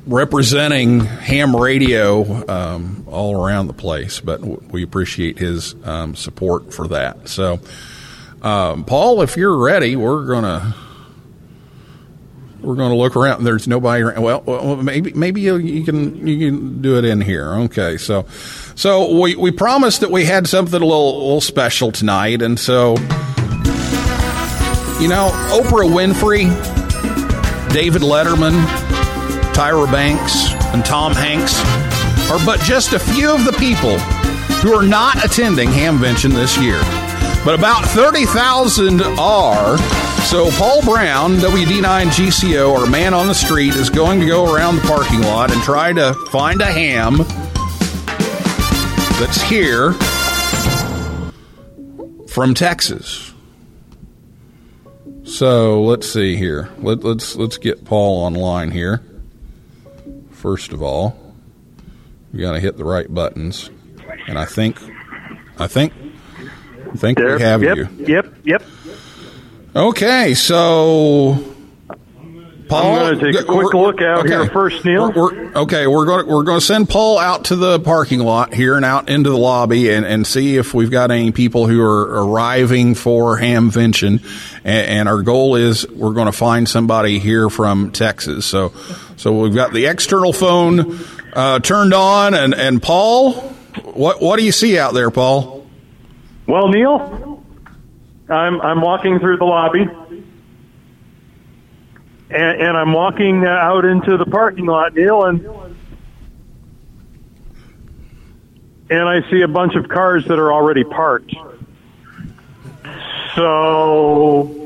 representing 0.06 1.02
ham 1.02 1.56
radio 1.56 2.50
um, 2.50 3.06
all 3.08 3.44
around 3.44 3.68
the 3.68 3.74
place. 3.74 4.20
But 4.20 4.42
we 4.42 4.84
appreciate 4.84 5.38
his 5.38 5.76
um, 5.84 6.16
support 6.16 6.74
for 6.74 6.88
that. 6.90 7.30
So, 7.30 7.60
um, 8.42 8.86
Paul, 8.86 9.22
if 9.22 9.38
you're 9.38 9.58
ready, 9.58 9.96
we're 9.96 10.26
gonna 10.26 10.76
we're 12.62 12.76
to 12.76 12.96
look 12.96 13.16
around. 13.16 13.44
There's 13.44 13.68
nobody 13.68 14.04
around. 14.04 14.22
Well, 14.22 14.76
maybe 14.78 15.14
maybe 15.14 15.42
you, 15.42 15.58
you, 15.58 15.84
can 15.84 16.28
you 16.28 16.52
can 16.52 16.82
do 16.82 16.98
it 16.98 17.06
in 17.06 17.22
here. 17.22 17.54
Okay, 17.54 17.98
so 17.98 18.26
so 18.76 19.20
we 19.20 19.36
we 19.36 19.52
promised 19.52 20.02
that 20.02 20.12
we 20.12 20.26
had 20.26 20.48
something 20.48 20.82
a 20.82 20.86
little, 20.86 21.16
a 21.16 21.22
little 21.24 21.42
special 21.42 21.92
tonight, 21.92 22.42
and 22.42 22.60
so 22.60 22.92
you 25.00 25.08
know 25.08 25.32
Oprah 25.52 25.90
Winfrey, 25.90 26.50
David 27.74 28.04
Letterman, 28.04 28.91
Tyra 29.62 29.92
Banks, 29.92 30.56
and 30.74 30.84
Tom 30.84 31.14
Hanks 31.14 31.54
are 32.32 32.44
but 32.48 32.60
just 32.62 32.94
a 32.94 33.00
few 33.00 33.32
of 33.32 33.46
the 33.46 33.52
people 33.60 33.96
who 34.64 34.74
are 34.74 34.82
not 34.82 35.24
attending 35.24 35.70
Hamvention 35.70 36.34
this 36.34 36.58
year. 36.58 36.82
But 37.46 37.54
about 37.60 37.86
30,000 37.86 39.04
are. 39.20 39.78
So 40.24 40.50
Paul 40.58 40.82
Brown, 40.82 41.36
WD9GCO, 41.36 42.76
our 42.76 42.88
man 42.88 43.14
on 43.14 43.28
the 43.28 43.36
street, 43.36 43.76
is 43.76 43.92
going 43.92 44.20
to 44.22 44.26
go 44.26 44.52
around 44.52 44.78
the 44.78 44.82
parking 44.82 45.22
lot 45.22 45.52
and 45.52 45.62
try 45.62 45.94
to 45.94 46.16
find 46.32 46.60
a 46.62 46.66
ham 46.66 47.18
that's 49.20 49.44
here 49.44 49.94
from 52.30 52.56
Texas. 52.56 53.32
So 55.24 55.84
let's 55.84 56.12
see 56.12 56.36
here. 56.36 56.72
Let, 56.80 57.04
let's 57.04 57.36
let's 57.36 57.60
get 57.60 57.86
Paul 57.86 58.26
online 58.26 58.72
here. 58.72 59.04
First 60.42 60.74
of 60.74 60.82
all, 60.82 61.36
we 62.34 62.40
got 62.40 62.54
to 62.54 62.60
hit 62.60 62.76
the 62.76 62.84
right 62.84 63.06
buttons, 63.14 63.70
and 64.28 64.40
I 64.40 64.46
think, 64.46 64.76
I 65.60 65.68
think, 65.68 65.94
I 66.92 66.98
think 66.98 67.20
There. 67.20 67.36
we 67.36 67.44
have 67.44 67.62
yep, 67.62 67.78
you. 67.78 67.88
Yep, 68.00 68.36
yep. 68.44 68.64
Okay, 69.76 70.34
so 70.34 71.52
Paul, 72.68 72.96
I'm 72.96 73.20
gonna 73.20 73.34
take 73.34 73.40
a 73.40 73.44
quick 73.46 73.72
look 73.76 74.02
out 74.02 74.26
here 74.26 74.48
first, 74.48 74.84
Neil. 74.84 75.12
We're, 75.12 75.32
we're- 75.32 75.56
okay, 75.58 75.86
we're 75.86 76.06
going 76.06 76.26
to, 76.26 76.32
we're 76.32 76.44
going 76.44 76.60
to 76.60 76.66
send 76.66 76.90
Paul 76.90 77.20
out 77.20 77.46
to 77.46 77.56
the 77.56 77.80
parking 77.80 78.22
lot 78.22 78.52
here 78.52 78.78
and 78.78 78.84
out 78.84 79.10
into 79.10 79.30
the 79.30 79.38
lobby 79.38 79.92
and, 79.92 80.06
and 80.06 80.26
see 80.26 80.58
if 80.58 80.74
we've 80.74 80.90
got 80.90 81.12
any 81.12 81.32
people 81.32 81.68
who 81.68 81.82
are 81.84 82.26
arriving 82.26 82.96
for 82.96 83.38
Hamvention. 83.38 84.24
And, 84.64 84.88
and 84.88 85.10
our 85.10 85.22
goal 85.22 85.56
is 85.56 85.88
we're 85.90 86.14
going 86.14 86.26
to 86.26 86.32
find 86.32 86.68
somebody 86.68 87.20
here 87.20 87.50
from 87.52 87.92
Texas. 87.92 88.46
So, 88.46 88.74
so 89.22 89.38
we've 89.38 89.54
got 89.54 89.72
the 89.72 89.86
external 89.86 90.34
phone 90.34 90.98
uh, 91.34 91.60
turned 91.60 91.94
on, 91.94 92.34
and 92.34 92.56
and 92.56 92.82
Paul, 92.82 93.34
what 93.94 94.20
what 94.20 94.40
do 94.40 94.44
you 94.44 94.52
see 94.52 94.80
out 94.80 94.96
there, 94.96 95.12
Paul? 95.12 95.68
Well, 96.48 96.70
Neil, 96.70 97.44
I'm 98.28 98.60
I'm 98.62 98.82
walking 98.82 99.20
through 99.20 99.38
the 99.38 99.46
lobby, 99.46 99.82
and, 102.32 102.62
and 102.62 102.76
I'm 102.76 102.94
walking 102.94 103.46
out 103.46 103.86
into 103.86 104.18
the 104.18 104.26
parking 104.26 104.66
lot, 104.66 104.96
Neil, 104.96 105.26
and 105.26 105.46
and 108.90 109.08
I 109.08 109.22
see 109.30 109.42
a 109.42 109.48
bunch 109.48 109.76
of 109.76 109.88
cars 109.88 110.26
that 110.30 110.40
are 110.40 110.52
already 110.52 110.84
parked. 110.84 111.36
So 113.36 114.61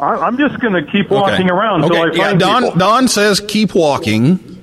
I'm 0.00 0.38
just 0.38 0.60
going 0.60 0.74
to 0.74 0.90
keep 0.90 1.10
walking 1.10 1.50
around 1.50 1.84
until 1.84 2.02
I 2.02 2.06
yeah, 2.12 2.28
find 2.28 2.40
Don 2.40 2.62
people. 2.64 2.78
Don 2.78 3.08
says 3.08 3.40
keep 3.40 3.74
walking. 3.74 4.56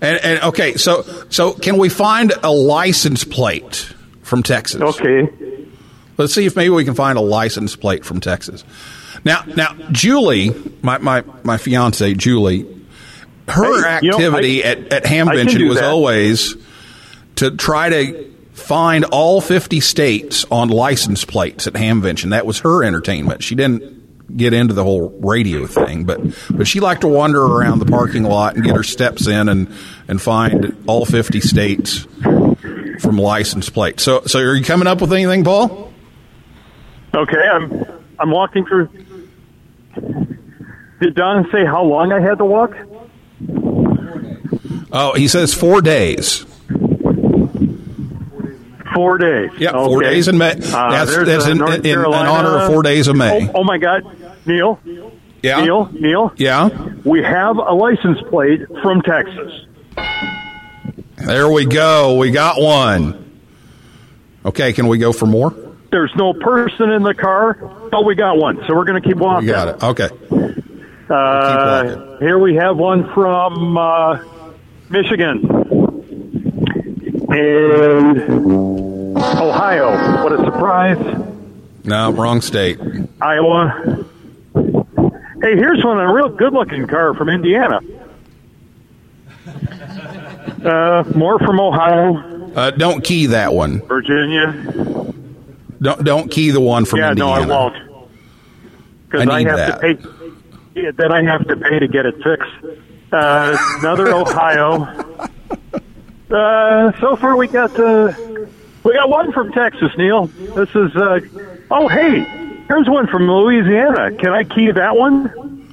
And, 0.00 0.20
and 0.22 0.42
okay, 0.44 0.74
so 0.76 1.02
so 1.30 1.54
can 1.54 1.78
we 1.78 1.88
find 1.88 2.32
a 2.42 2.52
license 2.52 3.24
plate 3.24 3.92
from 4.22 4.42
Texas? 4.42 4.80
Okay. 4.80 5.28
Let's 6.16 6.34
see 6.34 6.46
if 6.46 6.54
maybe 6.56 6.70
we 6.70 6.84
can 6.84 6.94
find 6.94 7.18
a 7.18 7.22
license 7.22 7.74
plate 7.74 8.04
from 8.04 8.20
Texas. 8.20 8.64
Now 9.24 9.42
now 9.56 9.74
Julie, 9.90 10.54
my 10.82 10.98
my, 10.98 11.24
my 11.42 11.56
fiance 11.56 12.14
Julie, 12.14 12.66
her 13.48 13.82
Hey, 13.98 14.00
you 14.06 14.10
know, 14.10 14.16
activity 14.16 14.64
I- 14.64 14.68
at, 14.68 14.92
at 14.92 15.04
Hamvention 15.04 15.68
was 15.68 15.78
that. 15.80 15.90
always 15.90 16.56
to 17.36 17.50
try 17.52 17.88
to 17.88 18.30
find 18.52 19.04
all 19.06 19.40
50 19.40 19.80
states 19.80 20.44
on 20.50 20.68
license 20.68 21.24
plates 21.24 21.66
at 21.66 21.72
Hamvention. 21.72 22.30
That 22.30 22.46
was 22.46 22.60
her 22.60 22.84
entertainment. 22.84 23.42
She 23.42 23.54
didn't 23.56 23.93
get 24.34 24.52
into 24.52 24.74
the 24.74 24.82
whole 24.82 25.10
radio 25.20 25.66
thing, 25.66 26.04
but 26.04 26.20
but 26.50 26.66
she 26.66 26.80
liked 26.80 27.02
to 27.02 27.08
wander 27.08 27.44
around 27.44 27.78
the 27.78 27.86
parking 27.86 28.22
lot 28.22 28.54
and 28.56 28.64
get 28.64 28.74
her 28.74 28.82
steps 28.82 29.26
in 29.26 29.48
and 29.48 29.72
and 30.08 30.20
find 30.20 30.76
all 30.86 31.04
50 31.04 31.40
states 31.40 32.06
from 33.00 33.18
license 33.18 33.70
plates. 33.70 34.02
So 34.02 34.22
so 34.26 34.40
are 34.40 34.54
you 34.54 34.64
coming 34.64 34.86
up 34.86 35.00
with 35.00 35.12
anything, 35.12 35.44
Paul? 35.44 35.92
Okay, 37.14 37.48
I'm 37.52 37.84
I'm 38.18 38.30
walking 38.30 38.64
through. 38.66 38.88
Did 41.00 41.14
Don 41.14 41.48
say 41.52 41.64
how 41.64 41.82
long 41.84 42.12
I 42.12 42.20
had 42.20 42.38
to 42.38 42.44
walk? 42.44 42.74
Oh, 44.92 45.12
he 45.14 45.28
says 45.28 45.52
4 45.52 45.82
days. 45.82 46.46
Four 48.94 49.18
days. 49.18 49.50
Yeah, 49.58 49.72
four 49.72 50.02
days 50.02 50.28
in 50.28 50.38
May. 50.38 50.52
Uh, 50.52 50.56
That's, 50.56 51.16
that's 51.16 51.46
in, 51.46 51.60
in, 51.60 51.84
in 51.86 51.98
honor 51.98 52.58
of 52.58 52.72
four 52.72 52.82
days 52.82 53.08
of 53.08 53.16
May. 53.16 53.48
Oh, 53.48 53.52
oh 53.56 53.64
my 53.64 53.78
God, 53.78 54.02
Neil. 54.46 54.78
Yeah. 55.42 55.62
Neil. 55.62 55.90
Neil. 55.92 56.32
Yeah. 56.36 56.68
We 57.04 57.22
have 57.22 57.58
a 57.58 57.72
license 57.74 58.18
plate 58.30 58.60
from 58.82 59.02
Texas. 59.02 59.66
There 61.16 61.50
we 61.50 61.66
go. 61.66 62.16
We 62.16 62.30
got 62.30 62.60
one. 62.60 63.40
Okay, 64.46 64.72
can 64.72 64.88
we 64.88 64.98
go 64.98 65.12
for 65.12 65.26
more? 65.26 65.54
There's 65.90 66.12
no 66.16 66.32
person 66.34 66.90
in 66.90 67.02
the 67.02 67.14
car. 67.14 67.54
but 67.90 68.04
we 68.04 68.14
got 68.14 68.36
one. 68.36 68.62
So 68.66 68.74
we're 68.74 68.84
going 68.84 69.00
to 69.02 69.06
keep 69.08 69.18
walking. 69.18 69.46
We 69.46 69.52
got 69.52 69.68
it. 69.68 69.82
Okay. 69.82 70.08
Uh, 71.08 72.18
here 72.18 72.38
we 72.38 72.54
have 72.56 72.76
one 72.76 73.12
from 73.12 73.76
uh, 73.76 74.18
Michigan 74.88 75.83
and 77.34 79.16
Ohio. 79.18 80.22
What 80.24 80.32
a 80.32 80.44
surprise! 80.44 80.98
No, 81.84 82.10
wrong 82.12 82.40
state. 82.40 82.78
Iowa. 83.20 84.04
Hey, 84.54 85.56
here's 85.56 85.84
one 85.84 85.98
a 85.98 86.12
real 86.12 86.28
good-looking 86.30 86.86
car 86.86 87.14
from 87.14 87.28
Indiana. 87.28 87.80
Uh, 90.64 91.04
more 91.14 91.38
from 91.40 91.60
Ohio, 91.60 92.52
Uh, 92.54 92.70
don't 92.70 93.04
key 93.04 93.26
that 93.26 93.52
one. 93.52 93.80
Virginia. 93.86 94.52
Don't 95.82 96.04
don't 96.04 96.30
key 96.30 96.50
the 96.50 96.60
one 96.60 96.84
from 96.86 97.00
yeah, 97.00 97.10
Indiana. 97.10 97.46
no, 97.46 97.54
I 97.54 97.58
won't. 97.60 97.76
Because 99.10 99.28
I 99.28 99.32
I, 99.34 99.42
have 99.44 99.56
that. 99.56 99.80
to 99.80 99.94
pay. 99.94 100.80
Yeah, 100.80 100.90
then 100.96 101.12
I 101.12 101.22
have 101.24 101.46
to 101.48 101.56
pay 101.56 101.78
to 101.80 101.88
get 101.88 102.06
it 102.06 102.14
fixed. 102.22 102.80
Uh, 103.12 103.56
another 103.80 104.08
Ohio. 104.14 105.28
Uh, 106.34 106.92
so 107.00 107.14
far, 107.14 107.36
we 107.36 107.46
got 107.46 107.78
uh, 107.78 108.12
we 108.82 108.92
got 108.94 109.08
one 109.08 109.32
from 109.32 109.52
Texas, 109.52 109.92
Neil. 109.96 110.26
This 110.26 110.68
is. 110.74 110.96
Uh, 110.96 111.20
oh, 111.70 111.86
hey, 111.86 112.24
here's 112.66 112.88
one 112.88 113.06
from 113.06 113.30
Louisiana. 113.30 114.10
Can 114.16 114.32
I 114.32 114.42
key 114.42 114.72
that 114.72 114.96
one? 114.96 115.72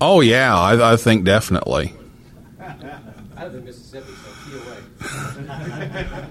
Oh 0.00 0.20
yeah, 0.20 0.56
I, 0.56 0.92
I 0.92 0.96
think 0.96 1.24
definitely. 1.24 1.92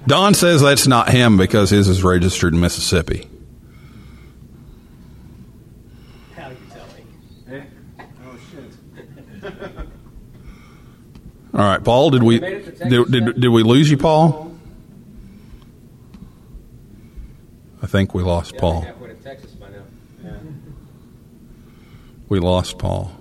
Don 0.07 0.33
says 0.33 0.61
that's 0.61 0.87
not 0.87 1.09
him 1.09 1.37
because 1.37 1.69
his 1.69 1.89
is 1.89 2.01
registered 2.01 2.53
in 2.53 2.61
Mississippi. 2.61 3.27
All 11.53 11.59
right, 11.59 11.83
Paul. 11.83 12.09
Did 12.09 12.23
we 12.23 12.39
did, 12.39 12.89
did, 12.89 13.39
did 13.39 13.49
we 13.49 13.61
lose 13.61 13.91
you, 13.91 13.97
Paul? 13.97 14.51
I 17.81 17.85
think 17.85 18.15
we 18.15 18.23
lost 18.23 18.57
Paul. 18.57 18.87
We 22.27 22.39
lost 22.39 22.79
Paul. 22.79 23.11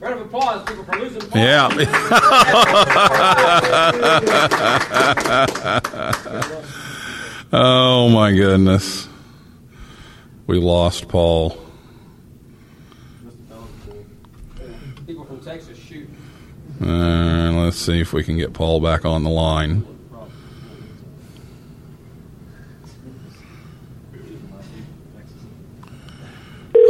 Round 0.00 0.20
of 0.20 0.26
applause, 0.26 0.66
people, 0.66 0.84
for 0.84 0.96
losing 0.96 1.20
Paul. 1.28 1.42
Yeah. 1.42 1.68
oh 7.52 8.08
my 8.08 8.32
goodness. 8.32 9.08
We 10.46 10.58
lost 10.58 11.08
Paul. 11.08 11.58
People 15.06 15.24
from 15.24 15.40
Texas 15.40 15.76
shoot. 15.76 16.08
Uh, 16.80 17.52
let's 17.52 17.78
see 17.78 18.00
if 18.00 18.12
we 18.12 18.22
can 18.22 18.36
get 18.36 18.52
Paul 18.52 18.80
back 18.80 19.04
on 19.04 19.22
the 19.22 19.30
line. 19.30 19.86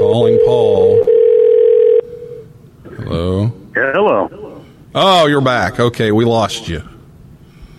Calling 0.00 0.38
Paul. 0.44 1.04
Hello. 2.96 3.46
Hello. 3.74 4.64
Oh, 4.94 5.26
you're 5.26 5.40
back. 5.40 5.78
Okay, 5.78 6.10
we 6.10 6.24
lost 6.24 6.68
you. 6.68 6.82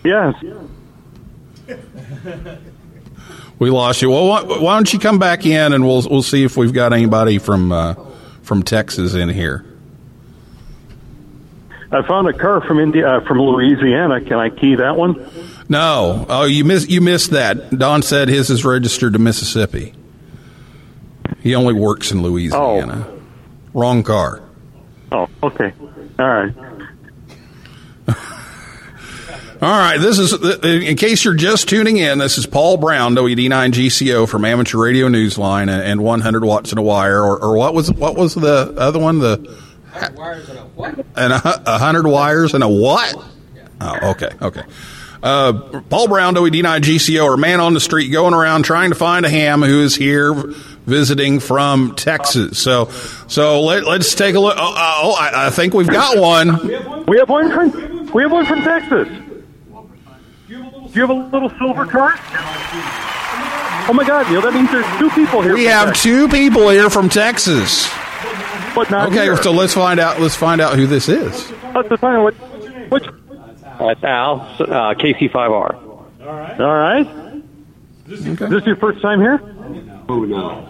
Yes. 0.04 0.34
We 3.58 3.70
lost 3.70 4.02
you. 4.02 4.10
Well, 4.10 4.28
why, 4.28 4.42
why 4.42 4.76
don't 4.76 4.92
you 4.92 4.98
come 4.98 5.18
back 5.18 5.44
in 5.44 5.72
and 5.72 5.84
we'll 5.84 6.02
we'll 6.08 6.22
see 6.22 6.44
if 6.44 6.56
we've 6.56 6.72
got 6.72 6.92
anybody 6.92 7.38
from 7.38 7.72
uh, 7.72 7.94
from 8.42 8.62
Texas 8.62 9.14
in 9.14 9.28
here. 9.28 9.64
I 11.90 12.06
found 12.06 12.28
a 12.28 12.34
car 12.34 12.60
from 12.60 12.80
India, 12.80 13.08
uh, 13.08 13.20
from 13.26 13.40
Louisiana. 13.40 14.20
Can 14.20 14.34
I 14.34 14.50
key 14.50 14.74
that 14.74 14.96
one? 14.96 15.30
No. 15.68 16.26
Oh, 16.28 16.44
you 16.44 16.64
missed 16.64 16.90
you 16.90 17.00
missed 17.00 17.30
that. 17.30 17.70
Don 17.70 18.02
said 18.02 18.28
his 18.28 18.50
is 18.50 18.64
registered 18.64 19.14
to 19.14 19.18
Mississippi. 19.18 19.94
He 21.40 21.54
only 21.54 21.74
works 21.74 22.10
in 22.12 22.22
Louisiana. 22.22 23.06
Oh. 23.08 23.22
Wrong 23.72 24.02
car. 24.02 24.42
Oh, 25.12 25.28
okay. 25.42 25.72
All 26.18 26.26
right. 26.28 26.54
All 29.60 29.68
right, 29.68 29.98
this 29.98 30.20
is 30.20 30.32
in 30.62 30.96
case 30.96 31.24
you're 31.24 31.34
just 31.34 31.68
tuning 31.68 31.96
in. 31.96 32.18
This 32.18 32.38
is 32.38 32.46
Paul 32.46 32.76
Brown, 32.76 33.16
WD9 33.16 33.72
GCO 33.72 34.28
from 34.28 34.44
Amateur 34.44 34.78
Radio 34.78 35.08
Newsline, 35.08 35.62
and, 35.62 35.82
and 35.82 36.00
100 36.00 36.44
watts 36.44 36.70
in 36.70 36.78
a 36.78 36.82
wire, 36.82 37.20
or, 37.20 37.42
or 37.42 37.56
what 37.56 37.74
was 37.74 37.90
what 37.90 38.14
was 38.14 38.34
the 38.34 38.72
other 38.76 39.00
one? 39.00 39.18
The 39.18 39.58
Wires 40.14 40.48
and 40.48 40.58
a 40.58 40.62
what? 40.62 40.98
and 41.16 41.32
a, 41.32 41.74
a 41.74 41.78
hundred 41.78 42.06
wires 42.06 42.54
and 42.54 42.62
a 42.62 42.68
what? 42.68 43.16
Oh, 43.80 44.10
okay, 44.10 44.30
okay. 44.42 44.62
Uh, 45.22 45.80
Paul 45.88 46.08
Brown, 46.08 46.34
WD9 46.34 46.80
GCO, 46.80 47.24
or 47.24 47.36
man 47.36 47.60
on 47.60 47.74
the 47.74 47.80
street 47.80 48.08
going 48.08 48.34
around 48.34 48.64
trying 48.64 48.90
to 48.90 48.96
find 48.96 49.26
a 49.26 49.28
ham 49.28 49.62
who 49.62 49.80
is 49.82 49.96
here 49.96 50.32
visiting 50.32 51.40
from 51.40 51.94
Texas. 51.96 52.58
So, 52.58 52.86
so 53.26 53.62
let, 53.62 53.84
let's 53.84 54.14
take 54.14 54.36
a 54.36 54.40
look. 54.40 54.56
Oh, 54.56 54.74
oh 55.02 55.16
I, 55.18 55.46
I 55.46 55.50
think 55.50 55.74
we've 55.74 55.88
got 55.88 56.18
one. 56.18 56.66
We 57.06 57.18
have 57.18 57.28
one 57.28 57.50
from 57.50 58.12
we 58.12 58.22
have 58.22 58.32
one 58.32 58.46
from 58.46 58.62
Texas. 58.62 59.08
Do 60.48 60.94
you 60.94 61.06
have 61.06 61.10
a 61.10 61.14
little 61.14 61.50
silver 61.50 61.84
card? 61.84 62.14
Oh 63.90 63.92
my 63.94 64.04
God, 64.06 64.30
Neil! 64.30 64.40
That 64.40 64.54
means 64.54 64.70
there's 64.70 64.98
two 64.98 65.10
people 65.10 65.42
here. 65.42 65.54
We 65.54 65.64
have 65.64 65.88
Texas, 65.88 66.02
two 66.04 66.28
people 66.28 66.68
here 66.70 66.90
from 66.90 67.08
Texas. 67.08 67.88
But 68.74 68.90
not 68.90 69.08
Okay, 69.08 69.24
here. 69.24 69.36
so 69.42 69.52
let's 69.52 69.74
find 69.74 69.98
out. 70.00 70.20
Let's 70.20 70.34
find 70.36 70.60
out 70.60 70.74
who 70.76 70.86
this 70.86 71.08
is. 71.08 71.50
Let's 71.74 71.88
find 72.00 72.16
out 72.18 72.22
what. 72.24 72.34
Which? 72.90 73.04
That's 73.78 74.02
Al, 74.04 74.40
uh, 74.60 74.94
KC5R. 74.94 75.48
All 75.50 76.26
right. 76.26 76.60
All 76.60 76.74
right. 76.74 77.42
Is 78.08 78.24
this 78.24 78.64
your 78.64 78.76
first 78.76 79.00
time 79.02 79.20
here? 79.20 79.40
Oh, 80.08 80.24
no. 80.24 80.68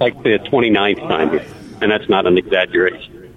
Like 0.00 0.22
the 0.22 0.38
29th 0.40 0.98
time 1.08 1.30
here, 1.30 1.46
and 1.80 1.90
that's 1.90 2.08
not 2.08 2.26
an 2.26 2.36
exaggeration. 2.36 3.34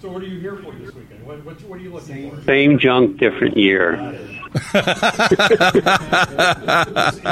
So 0.00 0.10
what 0.10 0.22
are 0.22 0.26
you 0.26 0.40
here 0.40 0.56
for 0.56 0.72
this 0.72 0.94
weekend? 0.94 1.26
What, 1.26 1.44
what, 1.44 1.60
what 1.62 1.78
are 1.78 1.82
you 1.82 1.92
looking 1.92 2.30
for? 2.30 2.42
Same 2.44 2.78
junk, 2.78 3.18
different 3.18 3.56
year. 3.56 4.18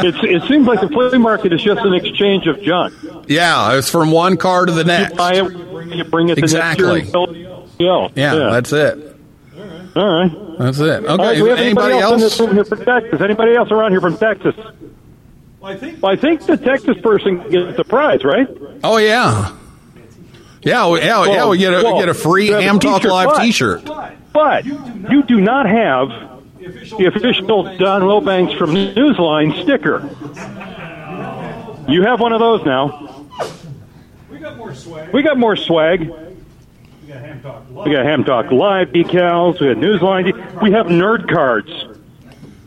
It's, 0.05 0.19
it 0.23 0.43
seems 0.49 0.67
like 0.67 0.81
the 0.81 0.89
flea 0.89 1.19
market 1.19 1.53
is 1.53 1.63
just 1.63 1.81
an 1.83 1.95
exchange 1.95 2.47
of 2.47 2.61
junk. 2.63 2.95
Yeah, 3.29 3.77
it's 3.79 3.89
from 3.91 4.11
one 4.11 4.37
car 4.37 4.67
to 4.67 4.73
the 4.73 4.81
You 4.81 4.85
next. 4.87 5.17
buy 5.17 5.35
it, 5.35 5.45
you 5.93 6.05
bring 6.05 6.29
it 6.29 6.37
the 6.37 6.43
Exactly. 6.43 7.03
next 7.03 7.13
year. 7.15 7.27
and 7.29 7.71
sell 7.79 8.07
it. 8.07 8.13
Yeah, 8.17 8.35
that's 8.51 8.73
it. 8.73 9.17
All 9.95 10.07
right. 10.21 10.59
That's 10.59 10.79
it. 10.79 11.07
All 11.07 11.19
right, 11.19 11.29
Okay, 11.29 11.37
do 11.37 11.45
we 11.45 11.51
have 11.51 11.59
anybody 11.59 11.93
anybody 11.95 11.99
else 12.03 12.15
in 12.15 12.21
this 12.21 12.41
room 12.41 12.53
here 12.55 12.65
from 12.65 12.85
Texas? 12.85 13.21
Anybody 13.21 13.55
else 13.55 13.71
around 13.71 13.91
here 13.93 14.01
from 14.01 14.17
Texas? 14.17 14.55
Well, 15.61 15.73
I 15.73 15.77
think 15.77 16.03
Well, 16.03 16.13
I 16.13 16.17
think 16.17 16.43
the 16.47 16.57
Texas 16.57 16.97
person 17.03 17.49
gets 17.51 17.77
the 17.77 17.85
prize, 17.85 18.25
right? 18.25 18.49
Oh 18.85 18.97
yeah, 18.97 19.53
yeah, 20.63 20.89
we- 20.89 21.01
yeah, 21.01 21.25
yeah. 21.27 21.49
We 21.49 21.59
get 21.59 21.73
a 21.75 21.93
we 21.93 21.99
get 21.99 22.09
a 22.09 22.15
free 22.15 22.47
you 22.47 22.53
have 22.53 22.61
a 22.61 22.65
Ham 22.65 22.79
Talk 22.79 23.05
Live 23.05 23.29
but- 23.31 23.43
T-shirt. 23.43 23.89
But 24.33 24.65
you 24.65 25.23
do 25.27 25.41
not 25.41 25.67
have 25.67 26.09
the 26.97 27.07
official 27.15 27.65
Don 27.77 28.03
Wilbanks 28.03 28.57
from 28.57 28.71
Newsline 28.71 29.63
sticker. 29.63 30.09
You 31.89 32.03
have 32.05 32.21
one 32.21 32.33
of 32.33 32.41
those 32.41 32.65
now. 32.65 33.12
We 34.43 34.49
got 34.49 34.57
more 34.57 34.75
swag. 34.75 35.13
We 35.13 35.23
got 35.23 35.39
more 35.39 35.57
swag. 35.57 36.01
We 36.01 37.09
got 37.09 37.21
ham 37.21 37.41
talk. 37.43 37.69
We 37.71 37.93
got 37.93 38.05
Ham 38.05 38.25
Talk 38.25 38.51
Live 38.51 38.89
decals. 38.89 39.61
We 39.61 39.69
got 39.69 39.77
Newsline. 39.77 40.61
We 40.61 40.73
have 40.73 40.87
nerd 40.87 41.31
cards. 41.33 41.71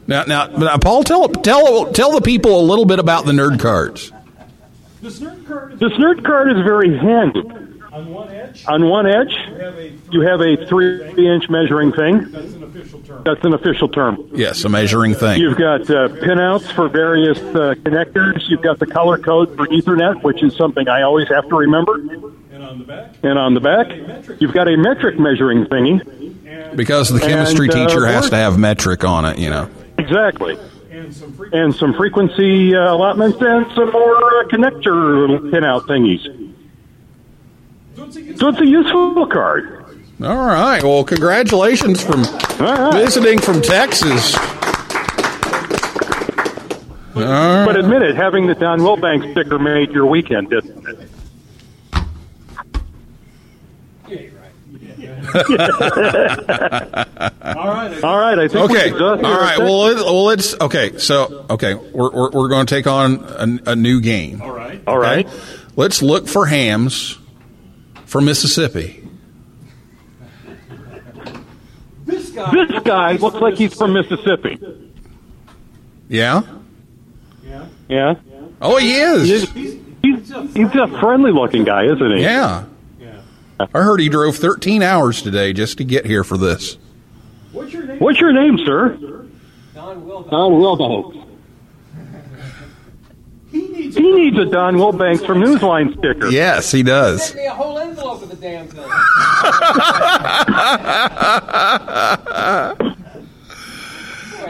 Now, 0.07 0.23
now, 0.23 0.47
now, 0.47 0.77
Paul, 0.77 1.03
tell 1.03 1.27
tell 1.27 1.91
tell 1.91 2.11
the 2.11 2.21
people 2.21 2.59
a 2.59 2.63
little 2.63 2.85
bit 2.85 2.99
about 2.99 3.25
the 3.25 3.31
nerd 3.33 3.59
cards. 3.59 4.11
This 5.01 5.19
nerd 5.19 5.45
card 5.45 5.73
is 5.73 5.79
This 5.79 5.91
nerd 5.93 6.23
card 6.23 6.51
is 6.51 6.63
very 6.63 6.97
handy. 6.97 7.43
On 7.95 8.12
one 8.13 8.29
edge. 8.29 8.65
On 8.67 8.89
one 8.89 9.08
edge, 9.08 9.34
have 9.58 9.77
a 9.77 9.91
you 10.12 10.21
have 10.21 10.41
a 10.41 10.65
three-inch 10.67 11.49
measuring 11.49 11.93
thing. 11.93 12.29
that's 12.29 12.53
an 12.53 12.63
official 12.63 12.99
term. 13.01 13.21
That's 13.23 13.43
an 13.45 13.53
official 13.53 13.88
term. 13.88 14.29
Yes, 14.34 14.63
a 14.65 14.69
measuring 14.69 15.13
thing. 15.15 15.39
You've 15.39 15.58
got 15.58 15.81
uh, 15.89 16.10
pinouts 16.10 16.71
for 16.73 16.89
various 16.89 17.38
uh, 17.39 17.75
connectors. 17.84 18.49
You've 18.49 18.62
got 18.62 18.79
the 18.79 18.86
color 18.86 19.17
code 19.17 19.55
for 19.55 19.65
Ethernet, 19.67 20.21
which 20.23 20.43
is 20.43 20.55
something 20.55 20.88
I 20.89 21.03
always 21.03 21.29
have 21.29 21.47
to 21.49 21.55
remember. 21.55 21.95
And 22.51 22.63
on 22.63 22.79
the 22.79 22.86
back, 22.86 23.12
And 23.23 23.39
on 23.39 23.53
the 23.53 23.60
back, 23.62 24.41
you've 24.41 24.53
got 24.53 24.67
a 24.67 24.75
metric 24.77 25.17
measuring 25.19 25.65
thingy. 25.65 26.75
Because 26.75 27.10
the 27.10 27.19
chemistry 27.19 27.67
And, 27.69 27.75
uh, 27.75 27.88
teacher 27.88 28.05
has 28.05 28.29
to 28.29 28.36
have 28.36 28.60
metric 28.60 29.03
on 29.05 29.23
it, 29.25 29.38
you 29.39 29.49
know. 29.49 29.69
Exactly. 29.97 30.58
and 30.91 31.13
some 31.13 31.31
free. 31.34 31.49
And 31.53 31.73
some 31.73 31.93
frequency 31.93 32.75
uh, 32.75 32.93
allotments 32.93 33.38
and 33.39 33.65
some 33.73 33.91
more 33.91 34.41
uh, 34.41 34.47
connector 34.47 35.39
pinout 35.51 35.81
thingies. 35.88 36.44
So 38.11 38.49
it's 38.49 38.59
a 38.59 38.65
useful 38.65 39.25
card. 39.27 39.85
All 40.21 40.45
right. 40.45 40.81
Well, 40.81 41.03
congratulations 41.03 42.01
from 42.03 42.23
visiting 42.93 43.39
from 43.39 43.61
Texas. 43.61 44.35
All 47.15 47.21
right. 47.21 47.65
But 47.65 47.77
admit 47.77 48.01
it, 48.01 48.15
having 48.15 48.47
the 48.47 48.55
Don 48.55 48.79
Wilbanks 48.79 49.31
sticker 49.31 49.59
made 49.59 49.91
your 49.91 50.05
weekend, 50.05 50.49
didn't 50.49 50.87
it? 50.87 51.09
All 55.35 55.41
right. 57.67 58.03
All 58.03 58.17
right, 58.17 58.39
I 58.39 58.47
think 58.47 58.71
Okay. 58.71 58.91
All 58.91 59.13
exhausted 59.13 59.23
right. 59.23 59.57
Well, 59.59 59.79
let's, 59.79 60.03
well, 60.03 60.23
let's. 60.23 60.61
Okay. 60.61 60.97
So, 60.97 61.45
okay, 61.49 61.73
we're 61.73 62.11
we're, 62.11 62.31
we're 62.31 62.47
going 62.47 62.65
to 62.67 62.75
take 62.75 62.87
on 62.87 63.23
a, 63.65 63.71
a 63.71 63.75
new 63.75 63.99
game. 63.99 64.41
All 64.41 64.51
right. 64.51 64.81
All 64.87 64.97
right. 64.97 65.27
Let's 65.75 66.01
look 66.01 66.27
for 66.27 66.45
hams 66.45 67.17
from 68.05 68.25
Mississippi. 68.25 69.01
This 72.05 72.29
guy. 72.31 72.51
This 72.51 72.83
guy 72.83 73.11
looks 73.13 73.37
like 73.37 73.55
he's 73.55 73.73
from 73.73 73.93
Mississippi. 73.93 74.60
Yeah. 76.08 76.43
Yeah. 77.43 77.67
Yeah. 77.89 78.15
Oh, 78.62 78.77
he 78.77 78.95
is. 78.95 79.27
He's, 79.27 79.51
he's, 80.01 80.53
he's 80.53 80.75
a 80.75 80.87
friendly 80.99 81.31
looking 81.31 81.63
guy, 81.63 81.85
isn't 81.85 82.17
he? 82.17 82.21
Yeah. 82.21 82.65
Yeah. 82.99 83.21
I 83.60 83.81
heard 83.81 83.99
he 83.99 84.10
drove 84.10 84.35
13 84.35 84.83
hours 84.83 85.21
today 85.21 85.51
just 85.53 85.77
to 85.79 85.83
get 85.83 86.06
here 86.06 86.23
for 86.23 86.37
this. 86.37 86.77
What's 87.51 87.73
your 87.73 87.83
name? 87.83 87.99
What's 87.99 88.19
your 88.19 88.33
name, 88.33 88.58
sir? 88.65 88.97
Don 89.73 90.06
Wilbanks. 90.06 90.29
Don 90.29 90.51
Wilbanks. 90.53 91.25
He 93.56 93.67
needs. 93.69 93.95
He 93.95 94.12
needs 94.12 94.37
a 94.37 94.43
Don 94.43 94.75
Wilbanks 94.75 95.25
from 95.25 95.39
Newsline 95.39 95.97
sticker. 95.97 96.29
Yes, 96.29 96.73
he 96.73 96.83
does. 96.83 97.23
Sent 97.23 97.37
me 97.37 97.45
a 97.45 97.53
whole 97.53 97.79
envelope 97.79 98.21
of 98.21 98.29
the 98.29 98.35
damn 98.35 98.67
thing. 98.67 98.83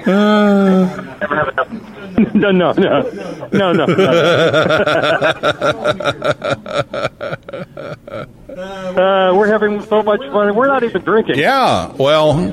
no, 2.33 2.51
no, 2.51 2.71
no, 2.71 3.49
no, 3.51 3.73
no. 3.73 3.83
uh, 8.55 9.33
we're 9.35 9.47
having 9.47 9.81
so 9.83 10.01
much 10.01 10.21
fun. 10.31 10.55
We're 10.55 10.67
not 10.67 10.83
even 10.83 11.03
drinking. 11.03 11.37
Yeah, 11.37 11.91
well, 11.93 12.51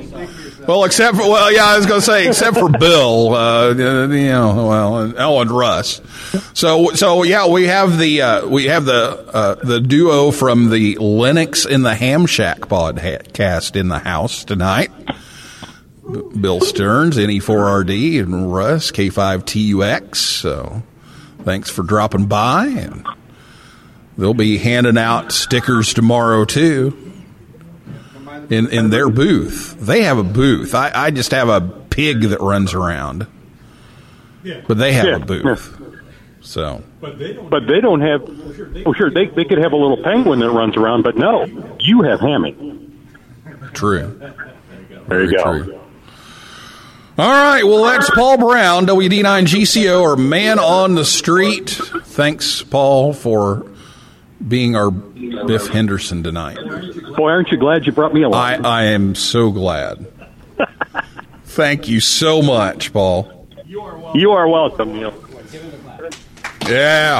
well, 0.67 0.83
except 0.85 1.17
for 1.17 1.23
well, 1.23 1.51
yeah, 1.51 1.65
I 1.65 1.77
was 1.77 1.85
going 1.85 1.99
to 1.99 2.05
say 2.05 2.27
except 2.27 2.57
for 2.57 2.69
Bill, 2.69 3.33
uh, 3.33 3.69
you 3.69 4.07
know, 4.07 4.67
well, 4.67 4.97
and, 4.99 5.15
oh, 5.17 5.41
and 5.41 5.51
Russ. 5.51 6.01
So, 6.53 6.91
so 6.93 7.23
yeah, 7.23 7.47
we 7.47 7.65
have 7.65 7.97
the 7.97 8.21
uh, 8.21 8.47
we 8.47 8.65
have 8.65 8.85
the 8.85 9.29
uh, 9.33 9.55
the 9.55 9.79
duo 9.79 10.31
from 10.31 10.69
the 10.69 10.95
Linux 10.95 11.69
in 11.69 11.81
the 11.83 11.95
Ham 11.95 12.25
Shack 12.25 12.59
podcast 12.61 13.75
in 13.75 13.89
the 13.89 13.99
house 13.99 14.43
tonight. 14.43 14.91
Bill 16.39 16.59
Stearns, 16.59 17.17
NE4RD, 17.17 18.19
and 18.21 18.53
Russ 18.53 18.91
K5TUX. 18.91 20.15
So, 20.15 20.83
thanks 21.43 21.69
for 21.69 21.83
dropping 21.83 22.25
by, 22.25 22.67
and 22.67 23.07
they'll 24.17 24.33
be 24.33 24.57
handing 24.57 24.97
out 24.97 25.31
stickers 25.31 25.93
tomorrow 25.93 26.45
too 26.45 27.02
in 28.49 28.69
in 28.69 28.89
their 28.89 29.09
booth. 29.09 29.77
They 29.79 30.03
have 30.03 30.17
a 30.17 30.23
booth. 30.23 30.73
I, 30.75 30.91
I 30.93 31.11
just 31.11 31.31
have 31.31 31.49
a 31.49 31.61
pig 31.61 32.21
that 32.21 32.39
runs 32.41 32.73
around, 32.73 33.27
but 34.67 34.77
they 34.77 34.93
have 34.93 35.05
Yeah, 35.05 35.15
a 35.15 35.19
booth. 35.19 35.79
So 36.41 36.83
But 36.99 37.17
they 37.19 37.33
don't 37.81 38.01
have. 38.01 38.21
Well, 38.23 38.37
oh, 38.77 38.83
oh, 38.87 38.93
sure, 38.93 39.09
they 39.09 39.27
they 39.27 39.45
could 39.45 39.59
have 39.59 39.71
a 39.71 39.77
little 39.77 40.01
penguin 40.03 40.39
that 40.39 40.51
runs 40.51 40.75
around, 40.75 41.03
but 41.03 41.15
no, 41.17 41.45
you 41.79 42.01
have 42.01 42.19
Hammy. 42.19 42.53
true. 43.73 44.17
There 44.19 45.23
you 45.23 45.29
Very 45.29 45.31
go. 45.31 45.63
true. 45.63 45.79
All 47.17 47.29
right. 47.29 47.63
Well, 47.63 47.83
that's 47.83 48.09
Paul 48.09 48.37
Brown, 48.39 48.87
WD9GCO, 48.87 50.01
or 50.01 50.15
man 50.15 50.57
on 50.59 50.95
the 50.95 51.05
street. 51.05 51.69
Thanks, 51.69 52.63
Paul, 52.63 53.13
for 53.13 53.67
being 54.47 54.75
our 54.75 54.91
Biff 54.91 55.67
Henderson 55.67 56.23
tonight. 56.23 56.57
Boy, 57.15 57.29
aren't 57.29 57.51
you 57.51 57.57
glad 57.57 57.85
you 57.85 57.91
brought 57.91 58.13
me 58.13 58.23
along? 58.23 58.65
I, 58.65 58.69
I 58.69 58.83
am 58.85 59.15
so 59.15 59.51
glad. 59.51 60.05
Thank 61.45 61.87
you 61.87 61.99
so 61.99 62.41
much, 62.41 62.91
Paul. 62.93 63.47
You 63.65 64.31
are 64.31 64.47
welcome, 64.47 64.93
Neil. 64.93 65.13
Yeah. 66.67 67.19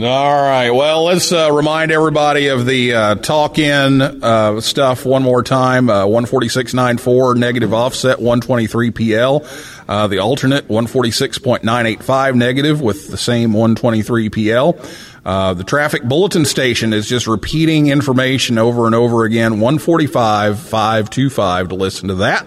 All 0.00 0.42
right. 0.42 0.70
Well, 0.70 1.04
let's 1.04 1.32
uh, 1.32 1.50
remind 1.50 1.90
everybody 1.90 2.48
of 2.48 2.66
the 2.66 2.94
uh, 2.94 3.14
talk 3.16 3.58
in 3.58 4.00
uh, 4.00 4.60
stuff 4.60 5.04
one 5.04 5.22
more 5.22 5.42
time. 5.42 5.90
Uh, 5.90 6.04
146.94 6.04 7.36
negative 7.36 7.74
offset, 7.74 8.20
123 8.20 8.90
PL. 8.92 9.44
Uh, 9.88 10.06
the 10.06 10.18
alternate 10.18 10.68
146.985 10.68 12.34
negative 12.34 12.80
with 12.82 13.08
the 13.10 13.16
same 13.16 13.54
123 13.54 14.28
PL. 14.28 14.78
Uh, 15.24 15.54
the 15.54 15.64
traffic 15.64 16.02
bulletin 16.02 16.44
station 16.44 16.92
is 16.92 17.08
just 17.08 17.26
repeating 17.26 17.86
information 17.86 18.58
over 18.58 18.86
and 18.86 18.94
over 18.94 19.24
again. 19.24 19.60
145 19.60 20.58
525 20.58 21.68
to 21.70 21.74
listen 21.74 22.08
to 22.08 22.14
that. 22.16 22.46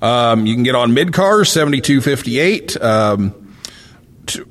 Um, 0.00 0.46
you 0.46 0.54
can 0.54 0.62
get 0.62 0.76
on 0.76 0.94
mid 0.94 1.12
cars 1.12 1.50
7258. 1.50 2.80
Um, 2.80 3.56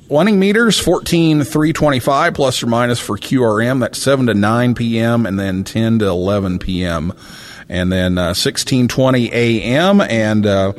wanting 0.08 0.38
meters 0.38 0.78
14325 0.78 2.34
plus 2.34 2.62
or 2.62 2.66
minus 2.66 3.00
for 3.00 3.16
QRM. 3.16 3.80
That's 3.80 3.98
7 3.98 4.26
to 4.26 4.34
9 4.34 4.74
p.m. 4.74 5.26
and 5.26 5.38
then 5.38 5.64
10 5.64 6.00
to 6.00 6.06
11 6.06 6.58
p.m. 6.58 7.12
and 7.68 7.90
then 7.90 8.18
uh, 8.18 8.34
1620 8.36 9.32
a.m. 9.32 10.00
and 10.00 10.46
uh, 10.46 10.72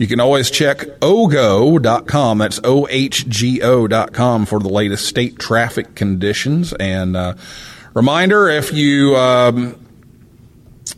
you 0.00 0.06
can 0.06 0.18
always 0.18 0.50
check 0.50 0.78
ohgo.com. 1.00 2.38
That's 2.38 2.58
O-H-G-O.com 2.64 4.46
for 4.46 4.58
the 4.58 4.68
latest 4.70 5.04
state 5.04 5.38
traffic 5.38 5.94
conditions. 5.94 6.72
And 6.72 7.14
uh, 7.14 7.34
reminder, 7.92 8.48
if 8.48 8.72
you 8.72 9.14
um, 9.16 9.78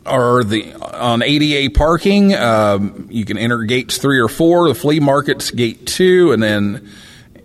are 0.07 0.44
the 0.44 0.72
on 0.74 1.20
ADA 1.20 1.76
parking, 1.76 2.32
um, 2.36 3.09
you 3.11 3.24
can 3.24 3.38
enter 3.38 3.64
gates 3.64 3.98
three 3.98 4.20
or 4.20 4.28
four. 4.28 4.68
The 4.68 4.74
flea 4.76 5.00
market's 5.00 5.50
gate 5.50 5.84
two, 5.84 6.30
and 6.30 6.40
then 6.40 6.88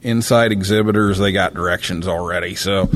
inside 0.03 0.51
exhibitors 0.51 1.18
they 1.18 1.32
got 1.32 1.55
directions 1.55 2.08
already. 2.08 2.53
So, 2.53 2.91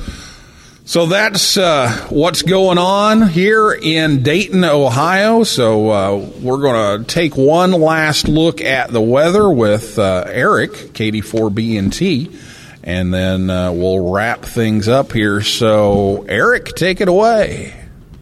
so 0.83 1.05
that's 1.05 1.57
uh, 1.57 1.89
what's 2.09 2.41
going 2.41 2.77
on 2.77 3.27
here 3.29 3.71
in 3.71 4.23
Dayton, 4.23 4.63
Ohio. 4.65 5.43
So 5.43 5.89
uh, 5.89 6.29
we're 6.41 6.61
going 6.61 6.99
to 6.99 7.07
take 7.07 7.37
one 7.37 7.71
last 7.71 8.27
look 8.27 8.61
at 8.61 8.89
the 8.89 9.01
weather 9.01 9.49
with 9.49 9.97
uh, 9.97 10.25
Eric, 10.27 10.71
KD4BNT, 10.71 12.35
and 12.83 13.13
then 13.13 13.49
uh, 13.49 13.71
we'll 13.71 14.11
wrap 14.11 14.41
things 14.43 14.87
up 14.87 15.11
here. 15.13 15.41
So, 15.41 16.25
Eric, 16.27 16.65
take 16.75 16.99
it 16.99 17.07
away. 17.07 17.75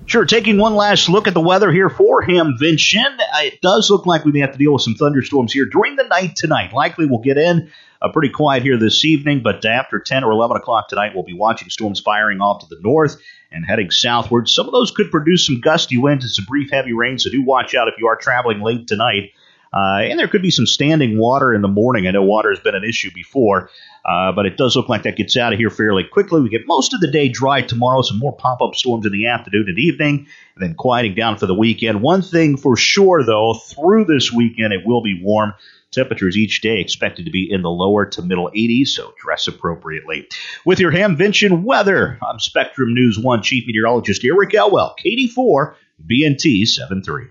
Sure, 0.06 0.26
taking 0.26 0.58
one 0.58 0.76
last 0.76 1.08
look 1.08 1.28
at 1.28 1.34
the 1.36 1.40
weather 1.42 1.72
here 1.72 1.90
for 1.90 2.24
Hamvention. 2.24 3.20
Uh, 3.20 3.42
It 3.44 3.62
does 3.62 3.90
look 3.90 4.06
like 4.06 4.26
we 4.26 4.32
may 4.32 4.40
have 4.40 4.52
to 4.52 4.58
deal 4.58 4.74
with 4.74 4.82
some 4.82 4.96
thunderstorms 4.96 5.54
here 5.54 5.66
during 5.66 5.96
the 5.96 6.04
night 6.04 6.36
tonight. 6.36 6.74
Likely 6.74 7.06
we'll 7.06 7.20
get 7.20 7.38
in 7.38 7.72
uh, 8.02 8.12
pretty 8.12 8.30
quiet 8.30 8.64
here 8.64 8.78
this 8.78 9.04
evening, 9.04 9.42
but 9.44 9.64
after 9.66 10.00
10 10.00 10.24
or 10.24 10.32
11 10.32 10.58
o'clock 10.58 10.88
tonight, 10.88 11.12
we'll 11.14 11.24
be 11.24 11.34
watching 11.34 11.70
storms 11.70 12.00
firing 12.00 12.42
off 12.42 12.62
to 12.62 12.74
the 12.74 12.82
north 12.82 13.18
and 13.52 13.66
heading 13.66 13.92
southward. 13.92 14.48
Some 14.48 14.68
of 14.68 14.72
those 14.72 14.92
could 14.92 15.12
produce 15.12 15.46
some 15.46 15.60
gusty 15.60 15.98
winds 15.98 16.24
and 16.24 16.32
some 16.32 16.46
brief 16.46 16.72
heavy 16.72 16.94
rain, 16.94 17.18
so 17.20 17.30
do 17.30 17.44
watch 17.44 17.76
out 17.76 17.88
if 17.88 17.96
you 17.98 18.08
are 18.08 18.16
traveling 18.16 18.62
late 18.62 18.88
tonight. 18.88 19.32
Uh, 19.72 20.02
and 20.02 20.18
there 20.18 20.28
could 20.28 20.42
be 20.42 20.50
some 20.50 20.66
standing 20.66 21.20
water 21.20 21.54
in 21.54 21.62
the 21.62 21.68
morning. 21.68 22.08
I 22.08 22.12
know 22.12 22.24
water 22.24 22.50
has 22.50 22.60
been 22.60 22.74
an 22.74 22.84
issue 22.84 23.12
before, 23.14 23.70
uh, 24.04 24.32
but 24.32 24.48
it 24.48 24.58
does 24.58 24.76
look 24.76 24.90
like 24.90 25.04
that 25.04 25.16
gets 25.16 25.38
out 25.38 25.54
of 25.54 25.60
here 25.60 25.70
fairly 25.70 26.04
quickly. 26.04 26.42
We 26.42 26.50
get 26.50 26.66
most 26.66 26.96
of 26.96 27.02
the 27.02 27.12
day 27.12 27.30
dry 27.30 27.62
tomorrow, 27.62 28.02
some 28.02 28.18
more 28.18 28.36
pop 28.36 28.62
up 28.62 28.74
storms 28.74 29.06
in 29.06 29.12
the 29.12 29.28
afternoon 29.28 29.66
and 29.68 29.78
evening, 29.78 30.28
and 30.56 30.64
then 30.64 30.74
quieting 30.74 31.14
down 31.14 31.38
for 31.38 31.46
the 31.46 31.54
weekend. 31.54 32.02
One 32.02 32.24
thing 32.24 32.58
for 32.58 32.76
sure, 32.78 33.24
though, 33.24 33.54
through 33.54 34.06
this 34.06 34.32
weekend, 34.32 34.74
it 34.74 34.88
will 34.88 35.04
be 35.04 35.22
warm. 35.22 35.54
Temperatures 35.92 36.38
each 36.38 36.62
day 36.62 36.80
expected 36.80 37.26
to 37.26 37.32
be 37.32 37.52
in 37.52 37.64
the 37.64 37.70
lower 37.70 38.06
to 38.06 38.22
middle 38.22 38.52
80s, 38.56 38.90
so 38.90 39.14
dress 39.20 39.48
appropriately. 39.48 40.28
With 40.64 40.80
your 40.80 40.92
Hamvention 40.92 41.64
weather, 41.64 42.20
I'm 42.22 42.40
Spectrum 42.40 42.94
News 42.94 43.18
1 43.18 43.42
Chief 43.42 43.66
Meteorologist 43.66 44.24
Eric 44.24 44.54
Elwell, 44.54 44.96
KD4 45.04 45.74
BNT 46.06 46.68
73. 46.68 47.26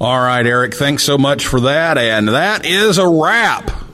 All 0.00 0.18
right, 0.18 0.44
Eric, 0.44 0.74
thanks 0.74 1.04
so 1.04 1.16
much 1.16 1.46
for 1.46 1.60
that. 1.60 1.98
And 1.98 2.28
that 2.28 2.66
is 2.66 2.98
a 2.98 3.08
wrap 3.08 3.87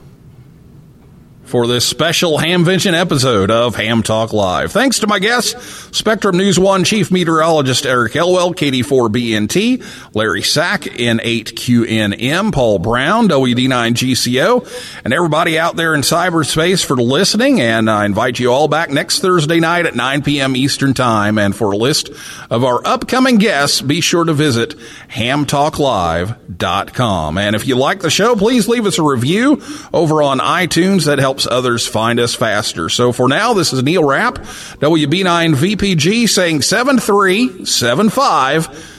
for 1.55 1.67
this 1.67 1.87
special 1.87 2.37
Hamvention 2.37 2.93
episode 2.93 3.49
of 3.49 3.77
Ham 3.77 4.03
Talk 4.03 4.33
Live. 4.33 4.73
Thanks 4.73 4.99
to 4.99 5.07
my 5.07 5.19
guests, 5.19 5.55
Spectrum 5.97 6.35
News 6.35 6.59
1 6.59 6.83
Chief 6.83 7.09
Meteorologist 7.09 7.85
Eric 7.85 8.17
Elwell, 8.17 8.53
KD4BNT, 8.53 10.13
Larry 10.13 10.41
Sack, 10.41 10.81
N8QNM, 10.81 12.51
Paul 12.51 12.79
Brown, 12.79 13.29
WD9GCO, 13.29 14.99
and 15.05 15.13
everybody 15.13 15.57
out 15.57 15.77
there 15.77 15.95
in 15.95 16.01
cyberspace 16.01 16.83
for 16.83 16.97
listening. 16.97 17.61
And 17.61 17.89
I 17.89 18.03
invite 18.03 18.37
you 18.37 18.51
all 18.51 18.67
back 18.67 18.89
next 18.89 19.21
Thursday 19.21 19.61
night 19.61 19.85
at 19.85 19.95
9 19.95 20.23
p.m. 20.23 20.57
Eastern 20.57 20.93
Time. 20.93 21.37
And 21.37 21.55
for 21.55 21.71
a 21.71 21.77
list 21.77 22.09
of 22.49 22.65
our 22.65 22.85
upcoming 22.85 23.37
guests, 23.37 23.79
be 23.79 24.01
sure 24.01 24.25
to 24.25 24.33
visit 24.33 24.75
hamtalklive.com. 25.07 27.37
And 27.37 27.55
if 27.55 27.65
you 27.65 27.77
like 27.77 28.01
the 28.01 28.09
show, 28.09 28.35
please 28.35 28.67
leave 28.67 28.85
us 28.85 28.99
a 28.99 29.03
review 29.03 29.61
over 29.93 30.21
on 30.21 30.39
iTunes. 30.39 31.05
That 31.05 31.19
helps 31.19 31.44
others 31.47 31.87
find 31.87 32.19
us 32.19 32.35
faster. 32.35 32.89
So 32.89 33.11
for 33.11 33.27
now, 33.27 33.53
this 33.53 33.73
is 33.73 33.81
Neil 33.83 34.03
Rapp, 34.03 34.35
WB9VPG 34.35 36.29
saying 36.29 36.61
7375. 36.61 38.91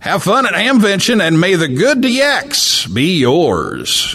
Have 0.00 0.22
fun 0.22 0.46
at 0.46 0.52
Hamvention 0.52 1.20
and 1.20 1.40
may 1.40 1.54
the 1.54 1.68
good 1.68 1.98
DX 1.98 2.92
be 2.94 3.18
yours. 3.18 4.14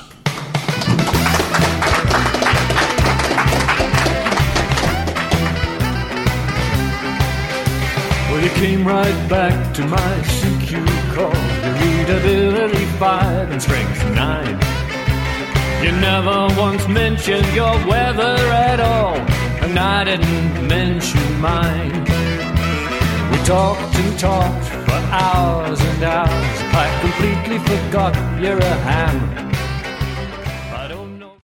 Well, 8.30 8.42
you 8.42 8.50
came 8.52 8.88
right 8.88 9.30
back 9.30 9.74
to 9.76 9.86
my 9.86 9.98
CQ 9.98 10.86
call. 11.14 11.34
Your 11.66 11.74
readability 11.98 12.86
five 12.98 13.52
and 13.52 13.62
strength 13.62 14.04
nine. 14.16 14.58
You 15.84 15.92
never 15.94 16.48
once 16.60 16.88
mentioned 16.88 17.48
your 17.56 17.74
weather 17.88 18.36
at 18.70 18.80
all, 18.80 19.16
and 19.64 19.80
I 19.80 20.04
didn't 20.04 20.68
mention 20.68 21.42
mine. 21.42 22.04
We 23.32 23.38
talked 23.46 23.96
and 23.96 24.20
talked 24.20 24.66
for 24.88 25.02
hours 25.10 25.82
and 25.82 26.04
hours. 26.04 26.58
I 26.84 26.86
completely 27.02 27.58
forgot 27.70 28.14
you're 28.40 28.60
a 28.60 28.76
ham. 28.90 29.52